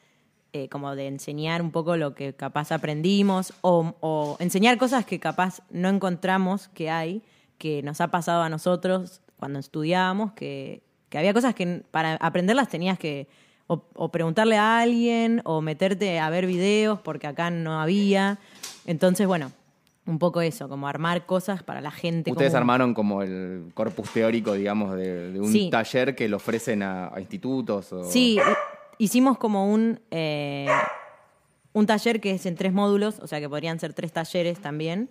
[0.53, 5.19] eh, como de enseñar un poco lo que capaz aprendimos o, o enseñar cosas que
[5.19, 7.23] capaz no encontramos que hay,
[7.59, 12.69] que nos ha pasado a nosotros cuando estudiábamos, que, que había cosas que para aprenderlas
[12.69, 13.29] tenías que
[13.67, 18.39] o, o preguntarle a alguien o meterte a ver videos porque acá no había.
[18.85, 19.53] Entonces, bueno,
[20.07, 22.31] un poco eso, como armar cosas para la gente.
[22.31, 22.61] Ustedes común.
[22.61, 25.69] armaron como el corpus teórico, digamos, de, de un Sí.
[25.71, 27.93] taller que lo ofrecen a, a institutos.
[27.93, 28.05] O...
[28.05, 28.39] Sí,
[28.99, 30.69] hicimos como un, eh,
[31.73, 35.11] un taller que es en tres módulos, o sea que podrían ser tres talleres también,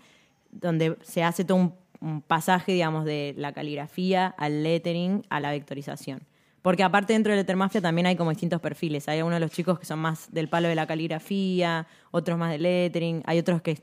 [0.51, 5.51] donde se hace todo un, un pasaje, digamos, de la caligrafía al lettering a la
[5.51, 6.21] vectorización.
[6.66, 9.07] Porque aparte dentro de Lettermafia también hay como distintos perfiles.
[9.07, 12.49] Hay algunos de los chicos que son más del palo de la caligrafía, otros más
[12.49, 13.80] de lettering, hay otros que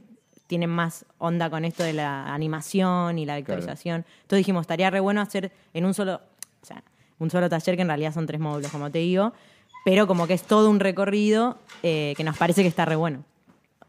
[0.48, 4.04] tienen más onda con esto de la animación y la vectorización.
[4.22, 6.22] Entonces dijimos, estaría re bueno hacer en un solo,
[6.60, 6.82] o sea,
[7.20, 9.32] un solo taller que en realidad son tres módulos, como te digo,
[9.84, 13.22] pero como que es todo un recorrido eh, que nos parece que está re bueno.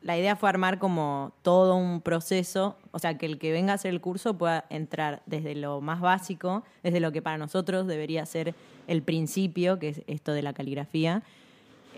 [0.04, 3.76] La idea fue armar como todo un proceso, o sea, que el que venga a
[3.76, 8.26] hacer el curso pueda entrar desde lo más básico, desde lo que para nosotros debería
[8.26, 8.54] ser
[8.88, 11.24] el principio, que es esto de la caligrafía,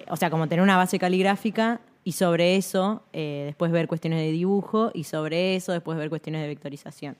[0.07, 4.31] o sea, como tener una base caligráfica y sobre eso eh, después ver cuestiones de
[4.31, 7.15] dibujo y sobre eso después ver cuestiones de vectorización.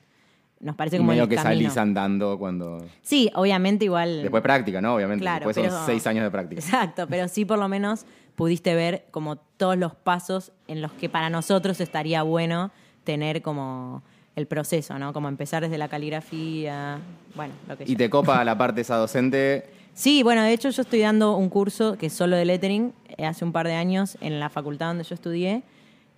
[0.60, 1.54] Nos parece Y como medio el que camino.
[1.54, 2.86] salís andando cuando...
[3.02, 4.22] Sí, obviamente igual.
[4.22, 4.96] Después práctica, ¿no?
[4.96, 5.22] Obviamente.
[5.22, 6.62] Claro, Después son seis años de práctica.
[6.62, 11.10] Exacto, pero sí por lo menos pudiste ver como todos los pasos en los que
[11.10, 12.72] para nosotros estaría bueno
[13.04, 14.02] tener como
[14.36, 15.14] el proceso, ¿no?
[15.14, 17.00] Como empezar desde la caligrafía,
[17.36, 19.66] bueno, lo que Y te copa la parte esa docente.
[19.94, 23.26] Sí, bueno, de hecho yo estoy dando un curso que es solo de lettering eh,
[23.26, 25.64] hace un par de años en la facultad donde yo estudié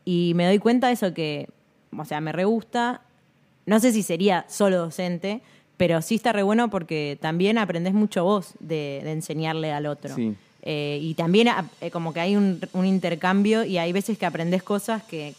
[0.03, 1.49] y me doy cuenta de eso que,
[1.95, 3.01] o sea, me re gusta.
[3.67, 5.41] No sé si sería solo docente,
[5.77, 10.15] pero sí está re bueno porque también aprendes mucho vos de, de enseñarle al otro.
[10.15, 10.35] Sí.
[10.63, 14.25] Eh, y también ah, eh, como que hay un, un intercambio y hay veces que
[14.25, 15.35] aprendes cosas que,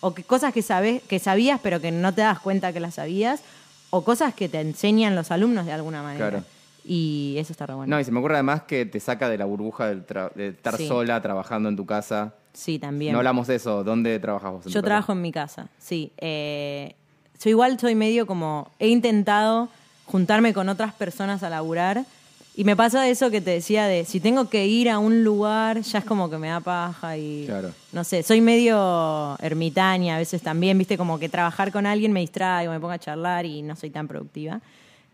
[0.00, 2.94] o que cosas que, sabes, que sabías pero que no te das cuenta que las
[2.94, 3.42] sabías,
[3.90, 6.30] o cosas que te enseñan los alumnos de alguna manera.
[6.30, 6.44] Claro.
[6.84, 7.94] Y eso está re bueno.
[7.94, 10.88] No, y se me ocurre además que te saca de la burbuja de estar Sí.
[10.88, 12.34] sola trabajando en tu casa.
[12.54, 13.12] Sí, también.
[13.12, 13.84] No hablamos de eso.
[13.84, 14.60] ¿Dónde trabajas vos?
[14.66, 16.10] en tu Yo trabajo en mi casa, sí.
[16.16, 16.94] Eh,
[17.42, 18.68] yo igual soy medio como...
[18.78, 19.68] He intentado
[20.06, 22.04] juntarme con otras personas a laburar
[22.54, 25.80] y me pasa eso que te decía de si tengo que ir a un lugar
[25.80, 27.44] ya es como que me da paja y...
[27.46, 27.70] Claro.
[27.92, 32.20] No sé, soy medio ermitaña a veces también, viste, como que trabajar con alguien me
[32.20, 34.60] distraigo, me pongo a charlar y no soy tan productiva.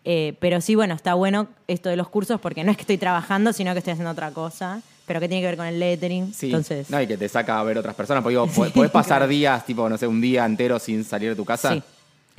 [0.05, 2.99] Eh, pero sí, bueno, está bueno esto de los cursos porque no es que estoy
[2.99, 6.33] trabajando, sino que estoy haciendo otra cosa, pero que tiene que ver con el lettering.
[6.33, 6.47] Sí.
[6.47, 8.22] Entonces, No, y que te saca a ver otras personas.
[8.22, 11.37] Porque digo, po- podés pasar días, tipo, no sé, un día entero sin salir de
[11.37, 11.74] tu casa.
[11.74, 11.83] sí.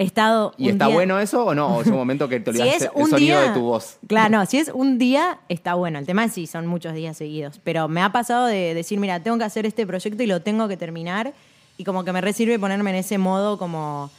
[0.01, 0.53] Estado.
[0.57, 1.75] ¿Y un está día- bueno eso o no?
[1.77, 3.61] O es un momento que te Si olvidas es el un sonido día, de tu
[3.61, 3.97] voz.
[4.07, 5.99] Claro, no, si es un día, está bueno.
[5.99, 7.59] El tema es si son muchos días seguidos.
[7.63, 10.67] Pero me ha pasado de decir, mira, tengo que hacer este proyecto y lo tengo
[10.67, 11.33] que terminar.
[11.77, 14.09] Y como que me resirve ponerme en ese modo como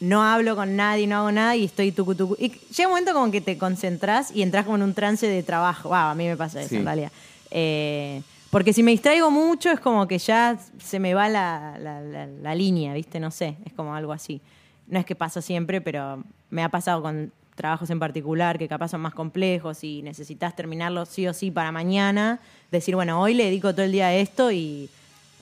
[0.00, 2.36] no hablo con nadie, no hago nada y estoy tucu tucu.
[2.38, 5.42] Y llega un momento como que te concentras y entras como en un trance de
[5.42, 5.88] trabajo.
[5.90, 6.76] Va, a mí me pasa eso Sí.
[6.76, 7.12] en realidad.
[7.50, 12.00] Eh, porque si me distraigo mucho es como que ya se me va la, la-
[12.00, 13.18] la- la línea, ¿viste?
[13.20, 14.40] No sé, es como algo así.
[14.86, 18.88] No es que pasa siempre, pero me ha pasado con trabajos en particular que capaz
[18.88, 22.40] son más complejos y necesitas terminarlos sí o sí para mañana.
[22.70, 24.90] Decir, bueno, hoy le dedico todo el día a esto y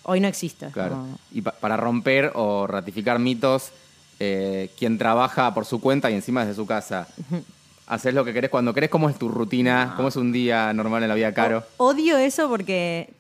[0.05, 0.69] hoy no existo.
[0.73, 0.91] Claro.
[0.97, 3.73] como- Y pa- para romper o ratificar mitos,
[4.21, 7.09] eh, quien trabaja por su cuenta y encima desde su casa,
[7.87, 8.91] haces lo que querés cuando querés.
[8.91, 9.95] ¿Cómo es tu rutina?
[9.97, 11.65] ¿Cómo es un día normal en la vida, Caro?
[11.79, 13.11] O- Odio eso porque.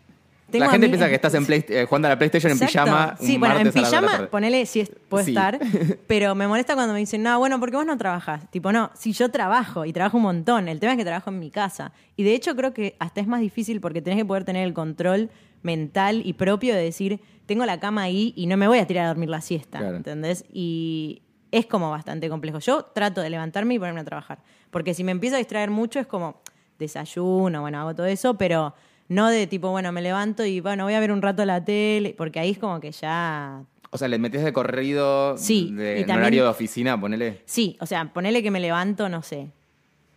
[0.53, 2.79] Tengo la gente piensa que estás en Play- eh, jugando a la PlayStation Exacto.
[2.79, 3.17] en pijama.
[3.21, 5.31] un Sí, bueno, en pijama, ponele, si es, puedo Sí.
[5.33, 5.59] estar,
[6.07, 8.49] pero me molesta cuando me dicen, no, bueno, porque vos no trabajás.
[8.51, 11.39] Tipo, no, si yo trabajo y trabajo un montón, el tema es que trabajo en
[11.41, 11.93] mi casa.
[12.17, 14.73] Y de hecho creo que hasta es más difícil porque tenés que poder tener el
[14.75, 15.31] control
[15.63, 19.05] mental y propio de decir, tengo la cama ahí y no me voy a tirar
[19.05, 19.97] a dormir la siesta, Claro.
[19.97, 20.45] ¿entendés?
[20.53, 22.59] Y es como bastante complejo.
[22.61, 24.39] Yo trato de levantarme y ponerme a trabajar,
[24.71, 26.41] porque si me empiezo a distraer mucho es como
[26.79, 28.75] desayuno, bueno, hago todo eso, pero
[29.13, 32.15] no de tipo, bueno, me levanto y bueno, voy a ver un rato la tele,
[32.17, 36.01] porque ahí es como que ya O sea, le metés de corrido Sí, de, y
[36.03, 37.43] en también- horario de oficina, ponele.
[37.45, 39.49] Sí, o sea, ponele que me levanto, no sé.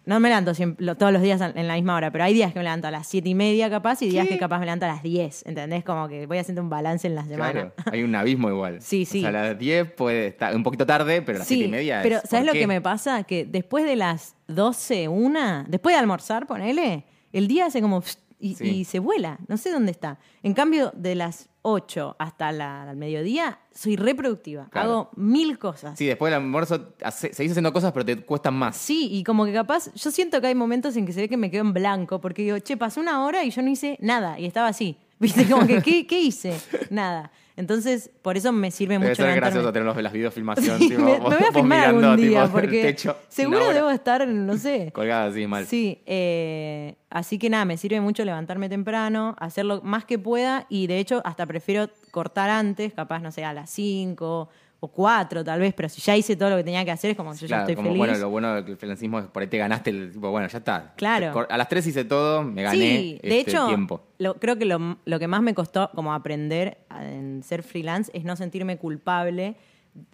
[0.07, 2.59] No me levanto siempre- todos los días en la misma hora, pero hay días que
[2.59, 4.89] me levanto a las siete y media capaz y días que capaz me levanto a
[4.89, 5.83] las 10, ¿entendés?
[5.83, 7.73] Como que voy haciendo un balance en las semanas.
[7.73, 8.83] Claro, hay un abismo igual.
[8.83, 9.21] Sí, O sí.
[9.21, 12.01] sea, a las 10 puede estar un poquito tarde, pero a las 7 y media
[12.03, 12.59] pero es, ¿sabes ¿por lo qué?
[12.59, 13.23] que me pasa?
[13.23, 17.99] Que después de las 12, una, después de almorzar, ponele, el día hace como...
[18.01, 18.65] pst, Y, Sí.
[18.69, 20.19] y se vuela, no sé dónde está.
[20.43, 24.67] En cambio, de las 8 hasta la, el mediodía, soy reproductiva.
[24.69, 24.89] Claro.
[24.91, 25.97] Hago mil cosas.
[25.97, 28.75] Sí, después del almuerzo hace- seguís haciendo cosas, pero te cuestan más.
[28.75, 31.37] Sí, y como que capaz, yo siento que hay momentos en que se ve que
[31.37, 34.37] me quedo en blanco, porque digo, che, pasó una hora y yo no hice nada,
[34.39, 34.97] y estaba así.
[35.19, 35.45] ¿Viste?
[35.49, 36.59] Como que, ¿qué, qué hice?
[36.89, 37.31] Nada.
[37.57, 40.77] Entonces, por eso me sirve Debe mucho ser levantarme- gracioso tener los- las videofilmación.
[40.79, 43.89] Sí, tipo, me, vos- me voy a filmar algún día, tipo, porque techo, seguro debo
[43.91, 44.91] estar, no sé.
[44.93, 45.65] Colgada así, mal.
[45.65, 50.87] Sí, eh, así que nada, me sirve mucho levantarme temprano, hacerlo más que pueda y
[50.87, 54.49] de hecho hasta prefiero cortar antes, capaz, no sé, a las 5
[54.85, 57.17] o 4 tal vez, pero si ya hice todo lo que tenía que hacer es
[57.17, 57.97] como que yo Claro, ya estoy como, feliz.
[57.99, 60.93] bueno, lo bueno del freelancismo es por ahí te ganaste el tipo, bueno, ya está.
[60.95, 61.45] Claro.
[61.49, 64.01] A las 3 hice todo, me gané Sí, de este hecho, tiempo.
[64.19, 68.23] lo- creo que lo, lo que más me costó como aprender en ser freelance es
[68.23, 69.55] no sentirme culpable,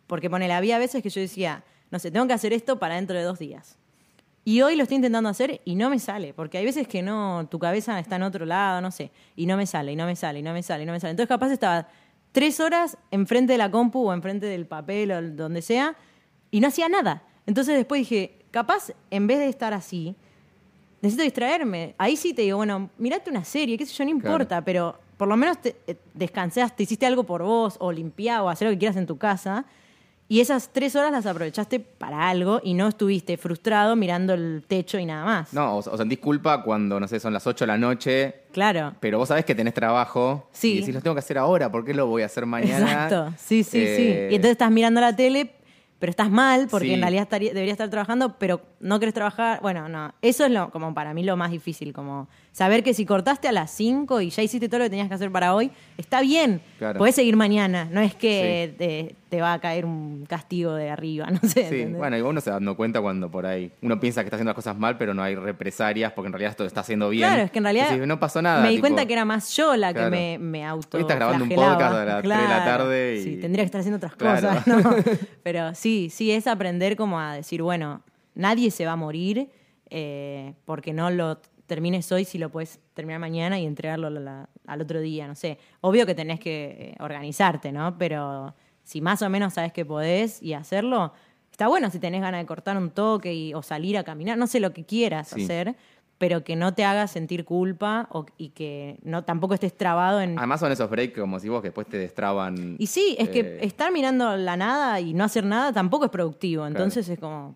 [0.07, 3.17] porque ponele, había veces que yo decía, no sé, tengo que hacer esto para dentro
[3.17, 3.77] de dos días.
[4.43, 7.47] Y hoy lo estoy intentando hacer y no me sale, porque hay veces que no,
[7.51, 10.15] tu cabeza está en otro lado, no sé, y no me sale, y no me
[10.15, 11.11] sale, y no me sale, y no me sale.
[11.11, 11.87] Entonces capaz estaba
[12.31, 15.95] tres horas enfrente de la compu o enfrente del papel o donde sea,
[16.49, 17.23] y no hacía nada.
[17.45, 20.15] Entonces después dije, capaz en vez de estar así,
[21.01, 21.95] necesito distraerme.
[21.97, 25.27] Ahí sí te digo, bueno, mirate una serie, qué sé yo, no importa, pero por
[25.27, 28.79] lo menos te, eh, descansaste, hiciste algo por vos, o limpiá, o hacer lo que
[28.79, 29.65] quieras en tu casa.
[30.31, 34.97] Y esas tres horas las aprovechaste para algo y no estuviste frustrado mirando el techo
[34.97, 35.51] y nada más.
[35.51, 38.93] No, o, o sentís culpa cuando, no sé, son las 8 de la noche, Claro.
[39.01, 40.47] pero vos sabés que tenés trabajo.
[40.53, 40.75] Sí.
[40.75, 42.79] Y decís, lo tengo que hacer ahora, ¿por qué lo voy a hacer mañana?
[42.93, 43.33] Exacto.
[43.37, 44.03] Sí, sí, Eh, sí.
[44.31, 45.51] Y entonces estás mirando la tele,
[45.99, 46.93] pero estás mal porque Sí.
[46.93, 49.59] en realidad estaría- deberías estar trabajando, pero no querés trabajar.
[49.61, 50.13] Bueno, no.
[50.21, 53.51] Eso es lo, como para mí lo más difícil, como saber que si cortaste a
[53.53, 56.61] las 5 y ya hiciste todo lo que tenías que hacer para hoy, está bien.
[56.79, 56.97] Claro.
[56.99, 57.87] Podés seguir mañana.
[57.89, 61.69] No es que te, te va a caer un castigo de arriba, no sé.
[61.69, 61.97] Sí, ¿entendés?
[61.97, 64.49] bueno, y uno se da dando cuenta cuando por ahí uno piensa que está haciendo
[64.49, 67.27] las cosas mal, pero no hay represalias porque en realidad esto está haciendo bien.
[67.29, 68.61] Claro, es que en realidad Decís, no pasó nada.
[68.63, 70.11] me di tipo, cuenta que era más yo la que Claro.
[70.11, 73.23] me, me auto Hoy estás grabando un podcast a las tres de la tarde y-
[73.23, 74.47] Sí, tendría que estar haciendo otras Claro.
[74.49, 74.67] cosas.
[74.67, 74.95] ¿no?
[75.43, 78.01] Pero sí, sí, es aprender como a decir, bueno,
[78.35, 79.49] nadie se va a morir
[79.93, 81.37] eh, porque no lo
[81.71, 85.35] termines hoy si lo puedes terminar mañana y entregarlo la- la- al otro día, no
[85.35, 85.57] sé.
[85.79, 87.97] Obvio que tenés que eh, organizarte, ¿no?
[87.97, 88.53] Pero
[88.83, 91.13] si más o menos sabes que podés y hacerlo,
[91.49, 94.47] está bueno si tenés ganas de cortar un toque y, o salir a caminar, no
[94.47, 95.43] sé lo que quieras Sí.
[95.45, 95.77] hacer,
[96.17, 100.37] pero que no te haga sentir culpa o- y que no tampoco estés trabado en...
[100.37, 102.75] Además son esos breaks como si vos que después te destraban.
[102.79, 106.11] Y sí, es eh, que estar mirando la nada y no hacer nada tampoco es
[106.11, 107.55] productivo, entonces es como...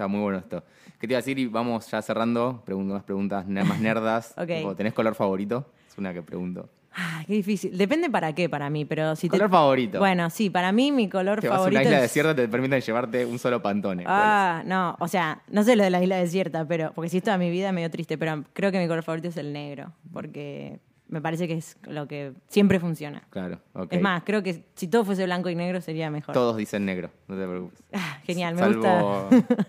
[0.00, 0.64] Está muy bueno esto.
[0.98, 1.38] ¿Qué te iba a decir?
[1.38, 2.62] Y vamos ya cerrando.
[2.64, 4.32] Pregunto más preguntas más nerdas.
[4.38, 4.46] Ok.
[4.46, 5.66] Tipo, ¿Tenés color favorito?
[5.86, 6.70] Es una que pregunto.
[6.94, 7.76] Ah, qué difícil.
[7.76, 9.98] Depende para qué para mí, pero si te- Color favorito.
[9.98, 12.48] Bueno, sí, para mí mi color Te vas a favorito una isla es- desierta te
[12.48, 14.04] permiten llevarte un solo pantone.
[14.04, 17.18] ¿Cuál Ah, no, o sea, no sé lo de la isla desierta, pero porque si
[17.18, 19.92] es toda mi vida medio triste, pero creo que mi color favorito es el negro,
[20.14, 20.80] porque
[21.10, 23.22] me parece que es lo que siempre funciona.
[23.30, 23.92] Claro, ok.
[23.92, 26.32] Es más, creo que si todo fuese blanco y negro sería mejor.
[26.32, 27.82] Todos dicen negro, no te preocupes.
[27.92, 29.68] Ah, genial, me Salvo gusta.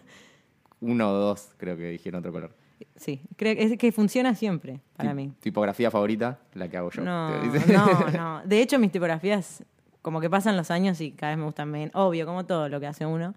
[0.80, 2.52] uno o dos, creo que dijeron otro color.
[2.96, 5.32] Sí, creo que es que funciona siempre para mí.
[5.39, 7.04] Tipografía favorita, la que hago yo.
[7.04, 7.30] No,
[7.68, 8.42] no, no.
[8.46, 9.64] De hecho, mis tipografías,
[10.02, 11.92] como que pasan los años y cada vez me gustan menos.
[11.96, 13.36] Obvio, como todo lo que hace uno.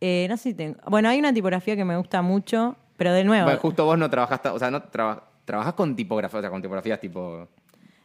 [0.00, 0.78] Eh, no sé si tengo.
[0.88, 3.44] Bueno, hay una tipografía que me gusta mucho, pero de nuevo.
[3.44, 6.62] Bueno, justo vos no trabajaste, o sea, no traba- trabajás con tipografía, o sea, con
[6.62, 7.48] tipografías tipo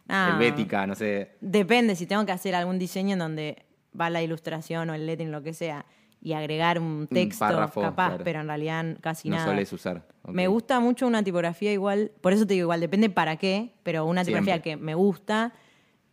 [0.10, 1.36] ah, helvética, no sé.
[1.41, 3.66] Depende si tengo que hacer algún diseño en donde
[4.00, 5.86] va la ilustración o el lettering, lo que sea,
[6.22, 8.24] y agregar un texto párrafo, capaz, claro.
[8.24, 9.48] pero en realidad casi no nada.
[9.48, 10.08] solés usar.
[10.24, 10.34] Ok.
[10.34, 14.06] Me gusta mucho una tipografía igual, por eso te digo igual, depende para qué, pero
[14.06, 14.72] una tipografía Siempre.
[14.72, 15.54] que me gusta,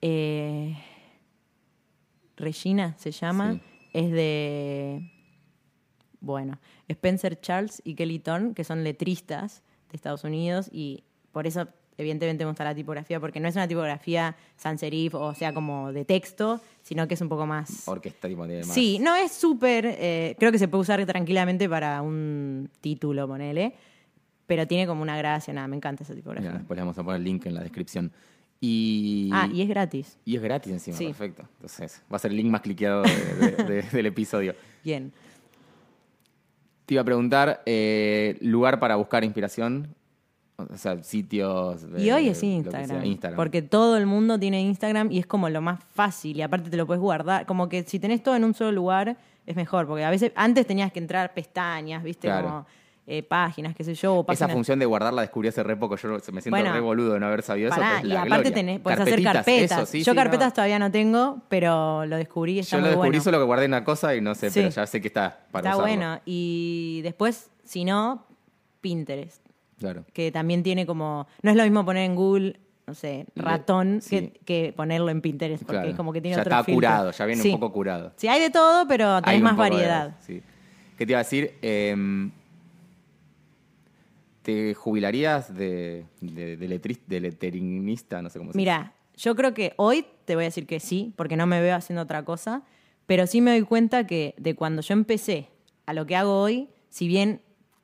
[0.03, 0.77] eh,
[2.37, 3.61] Regina se llama, Sí.
[3.95, 5.11] es de,
[6.21, 6.59] bueno,
[6.89, 11.67] Spencer Charles y Kelly Thorne, que son letristas de Estados Unidos, y por eso
[11.99, 15.93] evidentemente me gusta la tipografía, porque no es una tipografía sans serif, o sea, como
[15.93, 17.87] de texto, sino que es un poco más...
[17.87, 18.75] Orquesta, tipo, tiene más.
[18.75, 19.85] Sí, no es súper.
[19.87, 23.75] eh, creo que se puede usar tranquilamente para un título, ponele.
[24.47, 26.51] Pero tiene como una gracia, nada, me encanta esa tipografía.
[26.51, 28.11] Mira, después le vamos a poner el link en la descripción.
[28.61, 30.19] Y, Ah, y es gratis.
[30.25, 31.07] y es gratis encima, Sí.
[31.07, 31.43] perfecto.
[31.57, 34.55] Entonces, va a ser el link más cliqueado de- de- de- del episodio.
[34.85, 35.13] Bien.
[36.87, 39.95] Te iba a preguntar, eh, lugar para buscar inspiración,
[40.73, 41.87] o sea, sitios...
[41.97, 43.37] Y hoy es sea, Instagram.
[43.37, 46.37] Porque todo el mundo tiene Instagram y es como lo más fácil.
[46.37, 47.47] Y aparte te lo puedes guardar.
[47.47, 49.87] Como que si tenés todo en un solo lugar, es mejor.
[49.87, 52.29] Porque a veces antes tenías que entrar pestañas, ¿viste?
[52.29, 52.47] Claro.
[52.49, 52.67] Como
[53.05, 54.15] eh, páginas, qué sé yo.
[54.15, 55.97] o Esa páginas- función de guardar la descubrí hace re poco.
[55.97, 58.01] Yo me siento Bueno, re boludo de no haber sabido Pará, eso.
[58.03, 59.79] pues, y aparte tenés, puedes hacer carpetas.
[59.79, 60.53] eso, sí, yo sí, carpetas no.
[60.55, 63.25] todavía no tengo, pero lo descubrí y está Yo lo descubrí bueno.
[63.25, 64.61] solo que guardé una cosa y no sé, Sí.
[64.61, 65.97] pero ya sé que está para Está usarlo.
[65.97, 66.21] bueno.
[66.25, 68.25] Y después, si no,
[68.81, 69.43] Pinterest.
[69.83, 70.05] Claro.
[70.13, 71.27] Que también tiene como.
[71.43, 74.17] No es lo mismo poner en Google, no sé, ratón, sí.
[74.17, 75.63] que, que ponerlo en Pinterest.
[75.65, 75.91] Porque claro.
[75.91, 76.77] es como que tiene ya otro está filtro.
[76.77, 77.49] curado, ya viene Sí.
[77.51, 78.13] un poco curado.
[78.17, 80.17] Sí, hay de todo, pero Hay tenés un más de- variedad.
[80.21, 80.43] sí.
[80.97, 81.55] ¿Qué te iba a decir?
[81.63, 82.31] Em,
[84.43, 88.21] ¿Te jubilarías de, de, de letris- de letterinista?
[88.23, 91.13] No sé cómo se Mira, yo creo que hoy te voy a decir que sí,
[91.17, 92.63] porque no me veo haciendo otra cosa,
[93.07, 95.49] pero sí me doy cuenta que de cuando yo empecé
[95.87, 97.41] a lo que hago hoy, si bien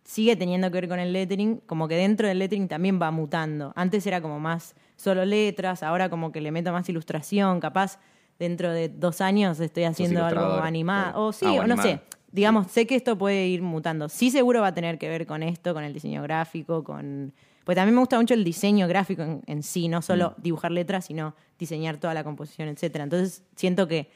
[0.09, 3.75] sigue teniendo que ver con el lettering, como que dentro del lettering también va mutando.
[3.77, 7.99] Antes era como más solo letras, ahora como que le meto más ilustración, capaz
[8.39, 11.27] dentro de dos años estoy haciendo algo animado, claro.
[11.27, 12.01] o sí, Ah, o o no sé.
[12.33, 14.09] Digamos, sé que esto puede ir mutando.
[14.09, 17.35] Sí, seguro va a tener que ver con esto, con el diseño gráfico, con...
[17.65, 20.43] Pues también me gusta mucho el diseño gráfico en, en sí, no solo Mm.
[20.43, 23.05] dibujar letras, sino diseñar toda la composición, etcétera.
[23.05, 24.09] Entonces, siento que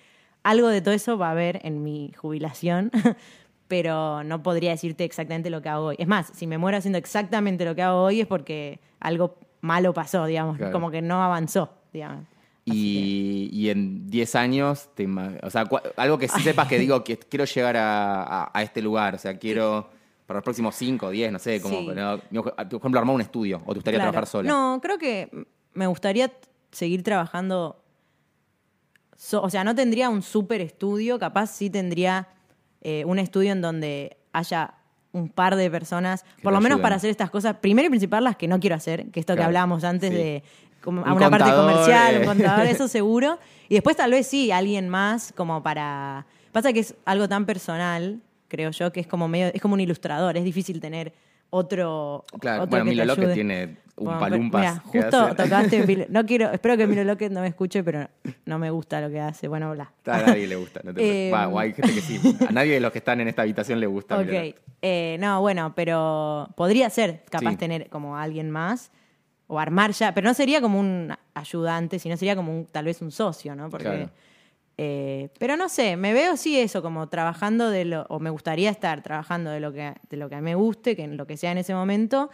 [0.43, 2.91] algo de todo eso va a haber en mi jubilación,
[3.69, 5.97] pero no podría decirte exactamente lo que hago hoy.
[5.99, 9.95] Es más, si me muero haciendo exactamente lo que hago hoy es porque algo malo
[9.95, 10.73] pasó, digamos, Claro.
[10.73, 12.27] como que no avanzó, digamos.
[12.65, 15.09] Y, y en 10 años, te
[15.43, 18.81] o sea, algo que sí sepas que digo que quiero llegar a, a- a este
[18.83, 19.89] lugar, o sea, quiero
[20.27, 21.87] para los próximos 5, 10, no sé, como, Sí.
[21.87, 24.13] por ejemplo, armar un estudio, o te gustaría Claro.
[24.13, 24.49] trabajar sola.
[24.49, 25.29] No, creo que
[25.75, 26.31] me gustaría
[26.71, 27.79] seguir trabajando.
[29.17, 32.29] so- o sea, no tendría un super estudio, capaz sí tendría
[32.83, 34.75] eh, un estudio en donde haya
[35.13, 37.57] un par de personas, Que por lo menos para hacer estas cosas.
[37.57, 40.17] Primero y principal, las que no quiero hacer, que esto que hablábamos antes sí.
[40.17, 40.43] de
[40.83, 42.27] como Un a una parte comercial, un eh.
[42.27, 43.39] contador, eso seguro.
[43.69, 46.27] Y después tal vez sí, alguien más como para...
[46.51, 49.81] Pasa que es algo tan personal, creo yo, que es como medio, es como un
[49.81, 51.13] ilustrador, es difícil tener
[51.51, 52.25] otro...
[52.41, 54.61] Claro, otro bueno, que Milo López tiene un Bueno, palumpas.
[54.61, 54.79] Mira,
[55.09, 55.35] justo hace.
[55.35, 56.07] tocaste.
[56.11, 58.09] No quiero, espero que Milo López no me escuche, pero
[58.47, 59.49] no me gusta lo que hace.
[59.49, 59.93] Bueno, bla.
[60.07, 60.81] A nadie le gusta.
[60.85, 61.35] No te Eh, preocupes.
[61.35, 62.37] Va, o hay gente que sí.
[62.49, 64.19] A nadie de los que están en esta habitación le gusta.
[64.19, 64.27] Ok.
[64.27, 64.55] Milo.
[64.83, 67.57] Eh, no, bueno, pero podría ser capaz Sí.
[67.57, 68.91] tener como alguien más
[69.47, 73.01] o armar ya, pero no sería como un ayudante, sino sería como un, tal vez
[73.03, 73.69] un socio, ¿no?
[73.69, 74.11] Porque, Claro.
[74.79, 78.71] eh, pero no sé, me veo sí eso, como trabajando de lo, o me gustaría
[78.71, 81.27] estar trabajando de lo que, de lo que a mí me guste, que en lo
[81.27, 82.31] que sea en ese momento,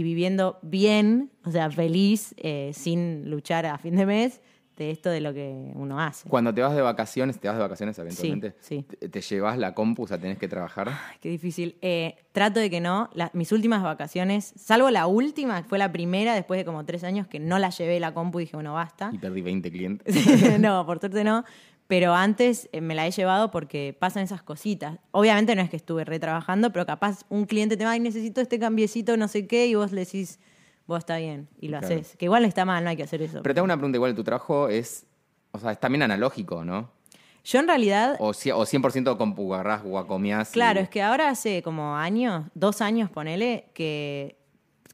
[0.00, 4.40] y viviendo bien, o sea, feliz, eh, sin luchar a fin de mes,
[4.78, 6.26] de esto de lo que uno hace.
[6.26, 8.82] Cuando te vas de vacaciones, te vas de vacaciones eventualmente, sí.
[8.88, 10.88] Te, te llevas la compu, o sea, tenés que trabajar.
[10.88, 11.76] Ay, qué difícil.
[11.82, 13.10] Eh, trato de que no.
[13.12, 17.04] La- mis últimas vacaciones, salvo la última, que fue la primera después de como tres
[17.04, 19.10] años que no la llevé la compu y dije, bueno, basta.
[19.12, 20.14] Y perdí 20 clientes.
[20.60, 21.44] no, por suerte no.
[21.90, 24.98] Pero antes eh, me la he llevado porque pasan esas cositas.
[25.10, 28.60] Obviamente no es que estuve retrabajando, pero capaz un cliente te va y necesito este
[28.60, 30.38] cambiecito, no sé qué, y vos le decís,
[30.86, 31.92] vos está bien, y lo Claro.
[31.96, 32.16] haces.
[32.16, 33.40] Que igual está mal, no hay que hacer eso.
[33.42, 35.04] Pero te hago una pregunta igual, tu trabajo es,
[35.50, 36.92] o sea, es también analógico, ¿no?
[37.42, 39.34] Yo en realidad, O, cie- o 100% con
[40.50, 44.36] y- claro, es que ahora hace como años, dos años, ponele, que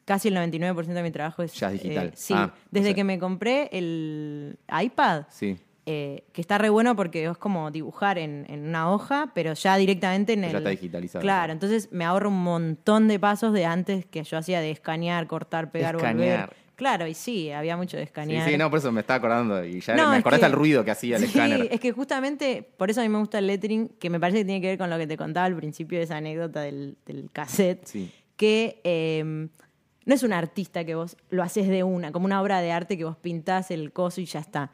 [0.06, 1.52] casi el 99% de mi trabajo es...
[1.52, 2.06] Ya es digital.
[2.06, 5.58] eh, sí, Ah, desde o sea- que me compré el iPad, Sí.
[5.86, 9.76] Eh, que está re bueno porque es como dibujar en, en una hoja, pero ya
[9.76, 10.52] directamente en Pero el...
[10.54, 11.22] ya está digitalizado.
[11.22, 15.26] Claro, entonces me ahorro un montón de pasos de antes que yo hacía de escanear,
[15.28, 16.40] cortar, pegar, Escanear.
[16.48, 16.56] volver.
[16.76, 18.46] Claro, y sí, había mucho de Sí, escanear.
[18.50, 19.64] sí, no, por eso me estaba acordando.
[19.64, 21.68] Y ya No, me acordaste que- el ruido que hacía el Sí, escáner.
[21.70, 24.44] es que justamente por eso a mí me gusta el lettering, que me parece que
[24.44, 27.30] tiene que ver con lo que te contaba al principio de esa anécdota del, del
[27.32, 28.12] cassette, Sí.
[28.36, 32.60] que eh, no es un artista que vos lo haces de una, como una obra
[32.60, 34.70] de arte que vos pintás el coso y ya está.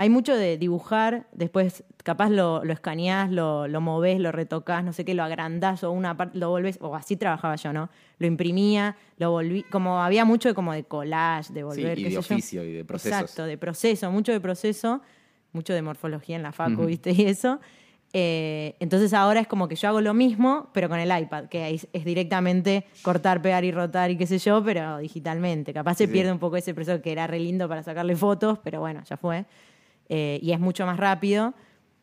[0.00, 4.92] Hay mucho de dibujar, después capaz lo, lo escaneás, lo, lo movés, lo retocás, no
[4.92, 7.90] sé qué, lo agrandás o una parte, lo volvés, o así trabajaba yo, ¿no?
[8.18, 12.02] Lo imprimía, lo volví, como había mucho de, como de collage, de Sí, volver, y
[12.04, 12.62] qué de sé yo.
[12.62, 13.20] y de procesos.
[13.22, 15.00] Exacto, de proceso, mucho de proceso,
[15.52, 17.10] mucho de morfología en la facu, ¿viste?
[17.12, 17.58] Y eso.
[18.14, 21.68] Eh, entonces ahora es como que yo hago lo mismo, pero con el iPad, que
[21.70, 25.74] es, es directamente cortar, pegar y rotar y qué sé yo, pero digitalmente.
[25.74, 26.12] Capaz se Sí.
[26.12, 29.16] pierde un poco ese proceso que era re lindo para sacarle fotos, pero bueno, ya
[29.18, 29.44] fue.
[30.08, 31.54] Eh, y es mucho más rápido.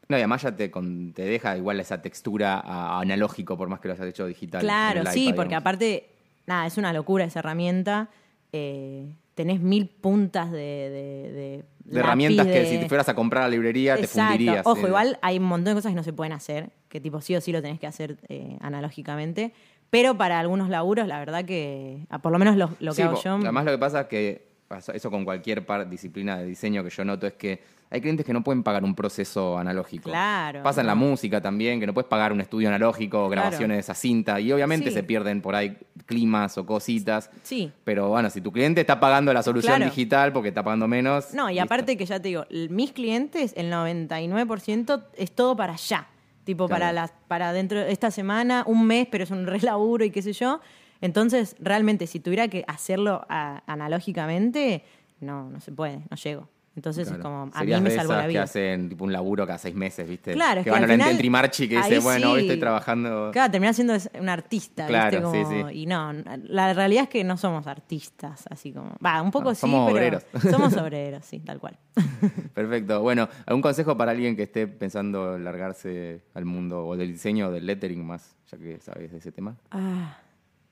[0.07, 3.79] No, y además ya te, con- te deja igual esa textura a- analógico, por más
[3.79, 4.61] que lo hayas hecho digital.
[4.61, 5.61] Claro, sí, iPad, porque digamos.
[5.63, 6.09] aparte,
[6.45, 8.09] nada, es una locura esa herramienta.
[8.53, 10.57] Eh, tenés mil puntas de...
[10.57, 14.65] De, de De herramientas que si te fueras a comprar a la librería te fundirías.
[14.65, 14.89] Ojo, eh.
[14.89, 17.41] igual hay un montón de cosas que no se pueden hacer, que tipo sí o
[17.41, 19.53] sí lo tenés que hacer eh, analógicamente.
[19.89, 23.01] Pero para algunos laburos, la verdad que, ah, por lo menos lo, lo que Sí,
[23.01, 23.33] hago po- yo.
[23.35, 24.47] Además lo que pasa es que,
[24.93, 28.33] eso con cualquier par- disciplina de diseño que yo noto, es que hay clientes que
[28.33, 30.09] no pueden pagar un proceso analógico.
[30.09, 33.41] Claro, Pasa en la música también, que no puedes pagar un estudio analógico o Claro.
[33.43, 34.39] grabaciones a cinta.
[34.39, 34.95] Y obviamente Sí.
[34.95, 37.29] se pierden por ahí climas o cositas.
[37.43, 37.71] Sí.
[37.83, 39.91] Pero bueno, si tu cliente está pagando la solución Claro.
[39.91, 41.33] digital porque está pagando menos.
[41.33, 41.63] No, y listo.
[41.65, 46.07] aparte que ya te digo, mis clientes, el 99% es todo para allá.
[46.43, 46.79] Tipo, Claro.
[46.81, 50.11] para, las, para dentro de esta semana, un mes, pero es un re laburo y
[50.11, 50.59] qué sé yo.
[51.01, 54.83] Entonces, realmente, si tuviera que hacerlo a- analógicamente,
[55.19, 56.47] no, no se puede, no llego.
[56.75, 57.21] Entonces Claro.
[57.21, 58.43] es como, a Serías mí me de salvó esas la que vida.
[58.43, 60.33] hacen tipo un laburo cada seis meses, ¿viste?
[60.33, 62.45] Claro, es que que van al a la final, Entrimarchi que dice, bueno, hoy sí.
[62.47, 63.29] estoy trabajando.
[63.31, 65.37] Claro, terminás siendo un artista, Claro, ¿viste?
[65.45, 65.79] Como- sí, sí.
[65.79, 66.11] Y no,
[66.43, 68.95] la realidad es que no somos artistas, así como...
[69.05, 70.23] Va, un poco No, sí, somos pero obreros.
[70.51, 71.77] somos obreros, sí, tal cual.
[72.53, 73.01] Perfecto.
[73.01, 77.47] Bueno, ¿algún consejo para alguien que esté pensando en largarse al mundo o del diseño
[77.47, 79.55] o del lettering más, ya que sabes de ese tema?
[79.71, 80.17] Ah,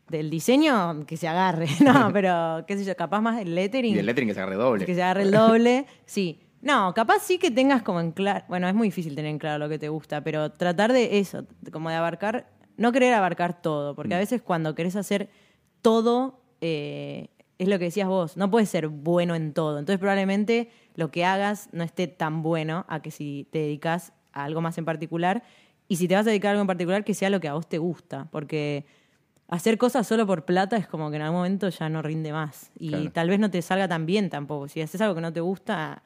[0.10, 1.68] del diseño, que se agarre.
[1.84, 3.93] No, pero qué sé yo, capaz más del lettering.
[3.93, 4.86] Y del lettering que se agarre doble.
[4.86, 6.39] Que se agarre el doble, sí.
[6.62, 8.45] No, capaz sí que tengas como en claro.
[8.47, 11.45] Bueno, es muy difícil tener en claro lo que te gusta, pero tratar de eso,
[11.72, 12.49] como de abarcar.
[12.78, 14.22] No querer abarcar todo, porque a Mm.
[14.22, 15.30] veces cuando querés hacer
[15.82, 17.30] todo, eh,
[17.60, 19.78] es lo que decías vos, no puedes ser bueno en todo.
[19.78, 24.45] Entonces, probablemente lo que hagas no esté tan bueno a que si te dedicas a
[24.45, 25.43] algo más en particular.
[25.88, 27.54] Y si te vas a dedicar a algo en particular, que sea lo que a
[27.54, 28.86] vos te gusta, porque
[29.48, 32.72] hacer cosas solo por plata es como que en algún momento ya no rinde más.
[32.80, 33.12] Y Claro.
[33.12, 34.68] tal vez no te salga tan bien tampoco.
[34.68, 36.02] Si haces algo que no te gusta,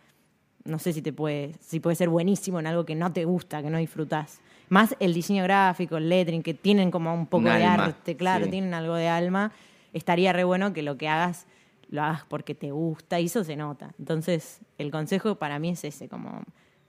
[0.65, 3.61] no sé si te puede, si puede ser buenísimo en algo que no te gusta,
[3.61, 4.41] que no disfrutás.
[4.69, 8.17] Más el diseño gráfico, el lettering, que tienen como un poco Un de alma, arte,
[8.17, 8.51] claro, sí.
[8.51, 9.51] tienen algo de alma.
[9.93, 11.47] Estaría re bueno que lo que hagas
[11.89, 13.93] lo hagas porque te gusta y eso se nota.
[13.97, 16.41] Entonces, el consejo para mí es ese, como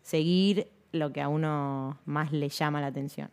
[0.02, 3.30] seguir lo que a uno más le llama la atención.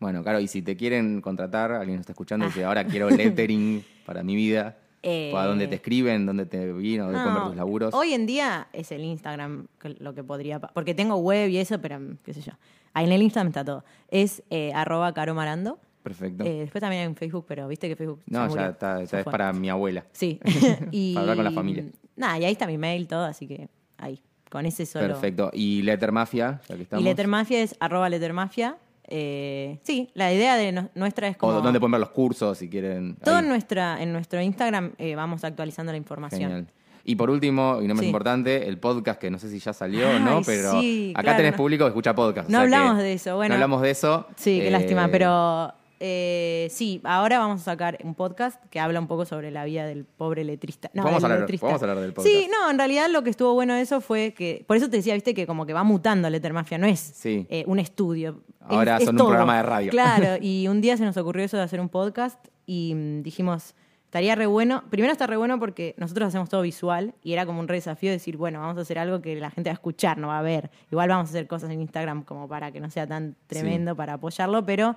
[0.00, 3.84] Bueno, claro, y si te quieren contratar, alguien está escuchando y dice, ahora quiero lettering
[4.06, 5.10] para mi vida, Ah.
[5.10, 6.24] Eh, ¿a dónde te escriben?
[6.26, 7.04] ¿Dónde te vino?
[7.04, 7.94] ¿Dónde No, tus laburos?
[7.94, 9.66] Hoy en día es el Instagram
[9.98, 10.60] lo que podría...
[10.60, 12.52] Porque tengo web y eso, pero mm, qué sé yo.
[12.94, 13.84] Ahí en el Instagram está todo.
[14.08, 15.78] Es eh, arroba caromarando.
[16.02, 16.44] Perfecto.
[16.44, 18.56] Eh, después también hay un Facebook, pero viste que Facebook no, murió.
[18.56, 20.06] ya está, ya es para mi abuela.
[20.12, 20.40] Sí.
[20.90, 21.84] y, Para hablar con la familia.
[22.16, 23.68] Nada, y ahí está mi mail, todo, así que
[23.98, 24.22] ahí.
[24.50, 25.08] Con ese solo...
[25.08, 25.50] Perfecto.
[25.52, 27.02] Y Letter Mafia, ya que estamos.
[27.02, 28.76] Y Lettermafia es arroba lettermafia.
[29.08, 31.52] Eh, sí, la idea de no- nuestra es como...
[31.52, 33.16] O dónde pueden ver los cursos si quieren.
[33.16, 33.42] Todo Ahí.
[33.42, 36.40] en, nuestra, en nuestro Instagram eh, vamos actualizando la información.
[36.42, 36.66] Genial.
[37.06, 38.06] Y por último, y no más Sí.
[38.06, 41.22] importante, el podcast que no sé si ya salió o Ay, no, pero sí, acá
[41.24, 42.48] claro, tenés no- público que escucha podcast.
[42.48, 43.50] o No sea que hablamos de eso, bueno.
[43.50, 44.26] No hablamos de eso.
[44.36, 45.70] Sí, qué Eh, lástima, pero
[46.06, 49.86] eh, sí, ahora vamos a sacar un podcast que habla un poco sobre la vida
[49.86, 50.90] del pobre letrista.
[50.92, 51.64] No, Podemos del hablar- letrista.
[51.64, 52.34] podemos hablar del podcast.
[52.34, 54.98] Sí, no, en realidad lo que estuvo bueno de eso fue que, por eso te
[54.98, 57.46] decía, viste, que como que va mutando Lettermafia, no es Sí.
[57.48, 58.42] eh, un estudio.
[58.60, 59.28] es- Ahora es son un todo.
[59.28, 59.90] programa de radio.
[59.90, 63.74] Claro, y un día se nos ocurrió eso de hacer un podcast y mm, dijimos,
[64.04, 64.84] estaría re bueno.
[64.90, 68.10] Primero está re bueno porque nosotros hacemos todo visual y era como un re desafío
[68.10, 70.42] decir, bueno, vamos a hacer algo que la gente va a escuchar, no va a
[70.42, 70.70] ver.
[70.92, 74.12] Igual vamos a hacer cosas en Instagram como para que no sea tan tremendo para
[74.14, 74.96] apoyarlo, pero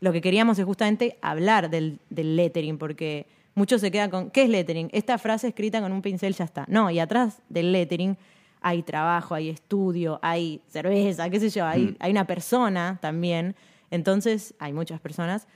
[0.00, 4.42] lo que queríamos es justamente hablar del, del lettering, porque mucho se queda con, ¿qué
[4.42, 4.90] es lettering?
[4.92, 6.64] Esta frase escrita con un pincel ya está.
[6.68, 8.16] No, y atrás del lettering
[8.60, 11.96] hay trabajo, hay estudio, hay cerveza, qué sé yo, hay, Mm.
[12.00, 13.54] hay una persona también.
[13.90, 15.46] Entonces, hay muchas personas.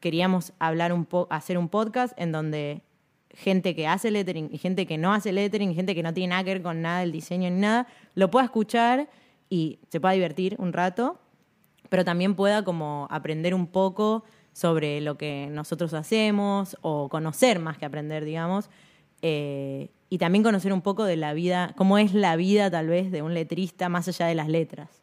[0.00, 2.82] Queríamos hablar un po hacer un podcast en donde
[3.30, 6.30] gente que hace lettering y gente que no hace lettering, y gente que no tiene
[6.30, 9.08] nada que ver con nada del diseño ni nada, lo pueda escuchar
[9.50, 11.18] y se pueda divertir un rato,
[11.88, 17.78] pero también pueda como aprender un poco sobre lo que nosotros hacemos o conocer más
[17.78, 18.70] que aprender, digamos,
[19.22, 23.10] eh, y también conocer un poco de la vida, cómo es la vida tal vez
[23.12, 25.02] de un letrista más allá de las letras.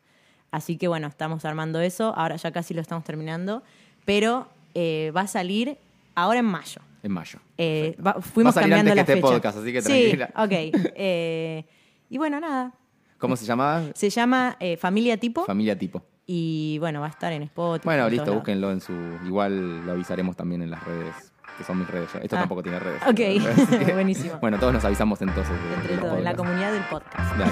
[0.52, 3.62] Así que bueno, estamos armando eso, ahora ya casi lo estamos terminando,
[4.06, 5.78] pero eh, va a salir
[6.16, 6.82] ahora en mayo.
[7.04, 7.40] En mayo.
[7.58, 9.34] Eh, va- fuimos Va a salir cambiando antes que la este fecha.
[9.36, 10.30] podcast, así que Sí, tranquila.
[10.36, 10.92] ok.
[10.98, 11.66] Eh,
[12.10, 12.74] y bueno, nada.
[13.18, 13.84] ¿Cómo se llamaba?
[13.94, 16.04] Se llama Familia Tipo Familia Tipo.
[16.28, 17.86] Y bueno, va a estar en Spotify.
[17.86, 18.94] Bueno, en listo, búsquenlo en su.
[19.26, 22.10] Igual lo avisaremos también en las redes, que son mis redes.
[22.16, 22.40] Esto Ah.
[22.40, 23.02] tampoco tiene redes.
[23.08, 23.20] Ok,
[23.94, 24.38] buenísimo.
[24.42, 25.54] Bueno, todos nos avisamos entonces.
[25.54, 27.36] de- Entre todos, en la comunidad del podcast.
[27.38, 27.52] Dale.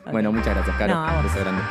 [0.12, 0.94] Bueno, muchas gracias, Caro.
[0.94, 1.34] No, a vos.
[1.34, 1.62] Grande.